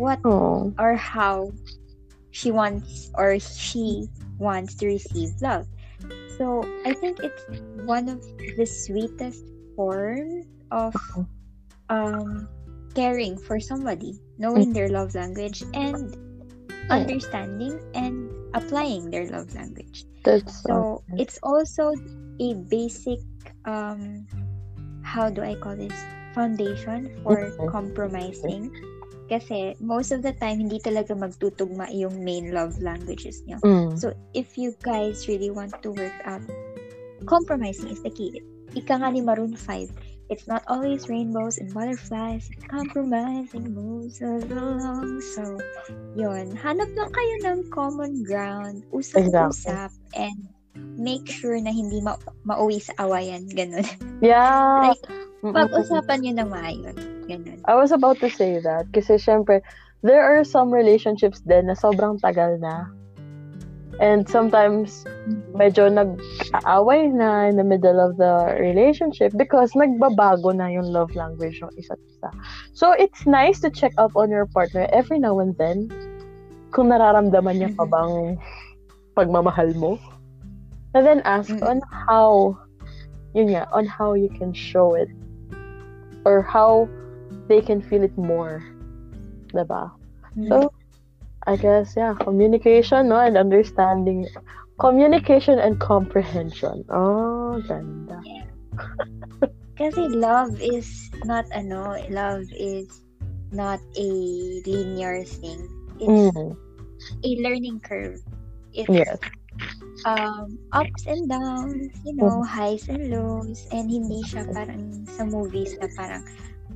what 0.00 0.20
Oh. 0.24 0.72
or 0.80 0.96
how 0.96 1.52
she 2.32 2.52
wants 2.52 3.10
or 3.16 3.36
she 3.40 4.08
wants 4.38 4.76
to 4.76 4.86
receive 4.88 5.32
love. 5.40 5.64
So 6.36 6.64
I 6.84 6.92
think 6.92 7.20
it's 7.24 7.44
one 7.88 8.08
of 8.08 8.20
the 8.56 8.68
sweetest 8.68 9.40
forms 9.76 10.44
of 10.68 10.92
um 11.88 12.48
caring 12.96 13.36
for 13.36 13.60
somebody, 13.60 14.16
knowing 14.40 14.72
their 14.72 14.88
love 14.88 15.14
language 15.14 15.62
and 15.76 16.16
understanding 16.88 17.76
and 17.92 18.32
applying 18.56 19.12
their 19.12 19.28
love 19.28 19.52
language. 19.52 20.08
That's 20.24 20.64
So 20.64 21.04
okay. 21.04 21.22
it's 21.22 21.38
also 21.44 21.92
a 22.40 22.54
basic 22.72 23.20
um 23.68 24.24
how 25.04 25.28
do 25.28 25.44
I 25.44 25.54
call 25.54 25.76
this 25.76 25.94
foundation 26.32 27.12
for 27.22 27.52
compromising 27.70 28.72
kasi 29.26 29.74
most 29.82 30.10
of 30.14 30.22
the 30.22 30.32
time 30.38 30.62
hindi 30.62 30.78
talaga 30.78 31.12
magtutugma 31.12 31.90
yung 31.90 32.22
main 32.22 32.54
love 32.54 32.78
languages 32.80 33.42
niyo. 33.44 33.58
Mm. 33.66 33.98
So 33.98 34.14
if 34.32 34.56
you 34.56 34.72
guys 34.80 35.28
really 35.28 35.50
want 35.52 35.74
to 35.84 35.92
work 35.92 36.16
out 36.24 36.42
compromising 37.26 37.90
is 37.90 38.02
the 38.02 38.10
key. 38.10 38.40
Ika 38.76 39.00
nga 39.00 39.08
ni 39.08 39.24
Maroon 39.24 39.56
5, 39.56 39.88
it's 40.28 40.46
not 40.46 40.62
always 40.66 41.08
rainbows 41.08 41.58
and 41.58 41.72
butterflies, 41.72 42.50
it's 42.50 42.66
compromising 42.66 43.74
moves 43.74 44.20
along. 44.20 45.20
So, 45.20 45.58
yun. 46.18 46.56
Hanap 46.58 46.90
lang 46.96 47.10
kayo 47.14 47.34
ng 47.46 47.58
common 47.70 48.26
ground, 48.26 48.82
usap-usap, 48.90 49.90
and 50.18 50.36
make 50.98 51.28
sure 51.28 51.56
na 51.60 51.70
hindi 51.70 52.02
ma- 52.02 52.20
mauwi 52.44 52.82
sa 52.82 52.92
awayan. 52.98 53.46
Ganun. 53.52 53.86
Yeah. 54.24 54.92
like, 54.92 55.04
pag-usapan 55.44 56.24
nyo 56.24 56.32
ng 56.42 56.48
maayos. 56.50 56.98
Ganun. 57.28 57.58
I 57.66 57.74
was 57.76 57.92
about 57.92 58.18
to 58.22 58.30
say 58.30 58.58
that 58.62 58.88
kasi 58.90 59.18
syempre 59.20 59.60
there 60.00 60.22
are 60.22 60.46
some 60.46 60.70
relationships 60.70 61.42
din 61.44 61.68
na 61.68 61.76
sobrang 61.76 62.18
tagal 62.22 62.58
na. 62.58 62.88
And 63.96 64.28
sometimes 64.28 65.08
medyo 65.56 65.88
nag-aaway 65.88 67.16
na 67.16 67.48
in 67.48 67.56
the 67.56 67.64
middle 67.64 67.96
of 67.96 68.20
the 68.20 68.52
relationship 68.60 69.32
because 69.40 69.72
nagbabago 69.72 70.52
na 70.52 70.68
yung 70.68 70.92
love 70.92 71.16
language 71.16 71.64
ng 71.64 71.72
isa't 71.80 72.00
isa. 72.04 72.28
So 72.76 72.92
it's 72.92 73.24
nice 73.24 73.60
to 73.64 73.72
check 73.72 73.96
up 73.96 74.12
on 74.12 74.28
your 74.28 74.44
partner 74.52 74.84
every 74.92 75.16
now 75.16 75.40
and 75.40 75.56
then 75.56 75.88
kung 76.76 76.92
nararamdaman 76.92 77.56
niya 77.56 77.72
pa 77.72 77.88
bang 77.88 78.36
pagmamahal 79.16 79.72
mo. 79.80 79.96
And 80.92 81.08
then 81.08 81.24
ask 81.24 81.48
Mm. 81.56 81.64
on 81.64 81.78
how 81.88 82.56
yun 83.32 83.52
nga, 83.52 83.64
on 83.72 83.84
how 83.88 84.12
you 84.12 84.28
can 84.32 84.52
show 84.52 84.92
it 84.96 85.08
or 86.24 86.40
how 86.44 86.88
they 87.48 87.60
can 87.60 87.80
feel 87.80 88.04
it 88.04 88.12
more. 88.16 88.60
Diba? 89.52 89.92
So, 90.52 90.68
I 91.46 91.54
guess, 91.54 91.94
yeah, 91.96 92.14
communication, 92.18 93.08
no, 93.08 93.22
and 93.22 93.38
understanding. 93.38 94.26
Communication 94.78 95.58
and 95.58 95.78
comprehension. 95.80 96.84
Oh, 96.90 97.62
ganda. 97.64 98.20
Kasi 99.78 100.08
love 100.10 100.52
is 100.60 100.88
not 101.24 101.46
ano, 101.54 101.96
love 102.10 102.44
is 102.52 102.88
not 103.52 103.78
a 103.96 104.08
linear 104.66 105.22
thing. 105.24 105.64
It's 106.02 106.34
Mm, 106.34 106.56
a 107.24 107.30
learning 107.40 107.80
curve. 107.80 108.20
It's 108.74 108.90
yes. 108.90 109.16
um, 110.04 110.58
ups 110.72 111.06
and 111.06 111.28
downs, 111.28 111.92
you 112.04 112.16
know, 112.16 112.42
highs 112.42 112.88
and 112.88 113.08
lows, 113.08 113.64
and 113.72 113.88
hindi 113.88 114.20
siya 114.26 114.44
parang 114.52 115.06
sa 115.16 115.24
movies 115.24 115.72
na 115.80 115.88
parang, 115.96 116.26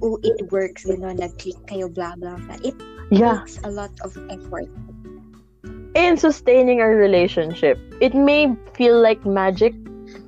oh, 0.01 0.17
it 0.23 0.41
works, 0.49 0.85
you 0.87 0.97
know, 0.97 1.13
nag-click 1.13 1.59
kayo, 1.69 1.93
blah, 1.93 2.17
blah, 2.17 2.37
blah. 2.37 2.57
It 2.65 2.77
Yeah. 3.11 3.41
takes 3.45 3.59
a 3.65 3.71
lot 3.71 3.91
of 4.03 4.17
effort. 4.31 4.69
In 5.95 6.17
sustaining 6.17 6.81
a 6.81 6.87
relationship, 6.87 7.79
it 8.01 8.15
may 8.15 8.55
feel 8.75 9.01
like 9.03 9.27
magic 9.27 9.75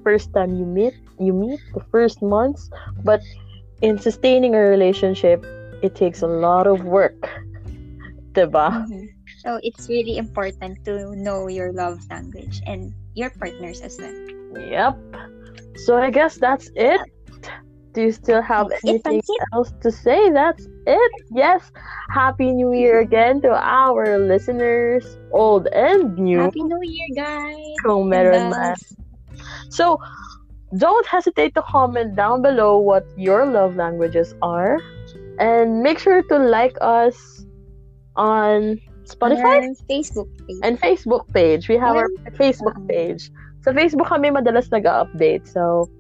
first 0.03 0.35
time 0.35 0.57
you 0.57 0.67
meet, 0.67 0.95
you 1.19 1.33
meet 1.33 1.61
the 1.75 1.81
first 1.91 2.23
months, 2.23 2.71
but 3.05 3.21
in 3.81 3.99
sustaining 3.99 4.55
a 4.55 4.61
relationship, 4.61 5.47
it 5.83 5.95
takes 5.95 6.23
a 6.23 6.27
lot 6.27 6.67
of 6.67 6.85
work. 6.85 7.31
Diba? 8.35 8.87
Mhm. 8.87 9.09
So 9.43 9.59
it's 9.63 9.89
really 9.89 10.17
important 10.19 10.85
to 10.87 11.15
know 11.15 11.47
your 11.47 11.73
love 11.73 11.99
language 12.11 12.63
and 12.67 12.95
your 13.15 13.31
partners 13.31 13.81
as 13.83 13.99
well. 13.99 14.15
Yep. 14.59 14.99
So 15.87 15.97
I 15.99 16.11
guess 16.11 16.39
that's 16.39 16.71
it. 16.75 17.01
Do 17.93 18.01
you 18.01 18.13
still 18.13 18.41
have 18.41 18.73
anything 18.85 19.21
else 19.53 19.73
to 19.83 19.93
say? 19.93 20.31
That's 20.33 20.67
it. 20.87 21.13
Yes. 21.31 21.71
Happy 22.09 22.51
New 22.51 22.73
Year 22.73 23.01
again 23.01 23.41
to 23.43 23.53
our 23.53 24.17
listeners, 24.19 25.05
old 25.31 25.69
and 25.69 26.17
new. 26.17 26.41
Happy 26.41 26.65
New 26.65 26.81
Year, 26.81 27.09
guys! 27.15 27.77
Kung 27.85 28.09
meron 28.09 28.49
man. 28.49 28.77
Yes. 28.81 28.97
So, 29.69 30.01
don't 30.79 31.05
hesitate 31.05 31.55
to 31.55 31.63
comment 31.69 32.17
down 32.17 32.41
below 32.41 32.79
what 32.79 33.05
your 33.17 33.45
love 33.45 33.77
languages 33.77 34.35
are. 34.41 34.81
And 35.39 35.83
make 35.83 35.99
sure 35.99 36.23
to 36.23 36.39
like 36.39 36.77
us 36.81 37.45
on 38.17 38.81
Spotify 39.05 39.69
Our 39.69 39.77
Facebook 39.85 40.29
page. 40.49 40.61
and 40.65 40.81
Facebook 40.81 41.29
page. 41.33 41.69
We 41.69 41.77
have 41.77 41.97
our 41.97 42.09
Facebook 42.41 42.77
page. 42.89 43.29
Sa 43.61 43.73
Facebook 43.77 44.09
kami 44.09 44.33
madalas 44.33 44.73
nag-update. 44.73 45.45
So, 45.45 45.93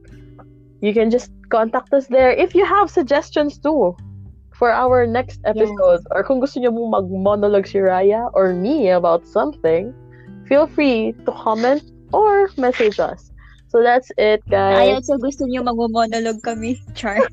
you 0.81 0.97
can 0.97 1.13
just 1.13 1.29
contact 1.53 1.93
us 1.93 2.09
there 2.09 2.33
if 2.33 2.57
you 2.57 2.65
have 2.65 2.89
suggestions 2.89 3.61
too 3.61 3.93
for 4.57 4.73
our 4.73 5.05
next 5.05 5.43
episode. 5.45 6.01
Or 6.15 6.25
kung 6.25 6.41
gusto 6.41 6.63
niyo 6.63 6.73
mong 6.73 6.97
mag-monologue 6.97 7.69
si 7.69 7.83
Raya 7.83 8.33
or 8.33 8.57
me 8.57 8.89
about 8.89 9.29
something, 9.29 9.93
feel 10.49 10.65
free 10.65 11.13
to 11.29 11.31
comment 11.37 11.85
or 12.17 12.49
message 12.57 12.97
us. 12.97 13.29
So 13.69 13.81
that's 13.83 14.13
it, 14.21 14.45
Ayaw 14.53 15.01
guys. 15.01 15.09
so 15.11 15.19
gusto 15.21 15.45
niyo 15.51 15.67
mag-monologue 15.67 16.41
kami. 16.47 16.79
Char. 16.99 17.19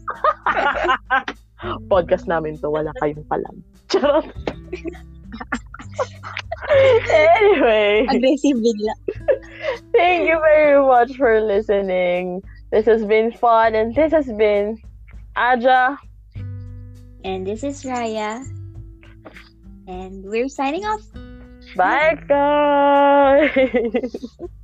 Podcast 1.91 2.23
namin 2.25 2.55
to, 2.63 2.71
wala 2.71 2.95
kayong 3.03 3.27
palam. 3.27 3.59
Charot. 3.91 4.23
anyway. 7.11 8.07
Aggressive 8.07 8.57
bigla. 8.57 8.95
Thank 9.93 10.31
you 10.31 10.39
very 10.39 10.79
much 10.79 11.19
for 11.19 11.43
listening. 11.43 12.39
This 12.71 12.85
has 12.85 13.03
been 13.03 13.31
fun, 13.31 13.73
and 13.75 13.95
this 13.95 14.11
has 14.11 14.27
been 14.31 14.77
Aja. 15.35 15.97
And 17.23 17.45
this 17.45 17.63
is 17.63 17.83
Raya. 17.83 18.45
And 19.87 20.23
we're 20.23 20.49
signing 20.49 20.85
off. 20.85 21.01
Bye, 21.75 22.15
guys. 22.27 24.15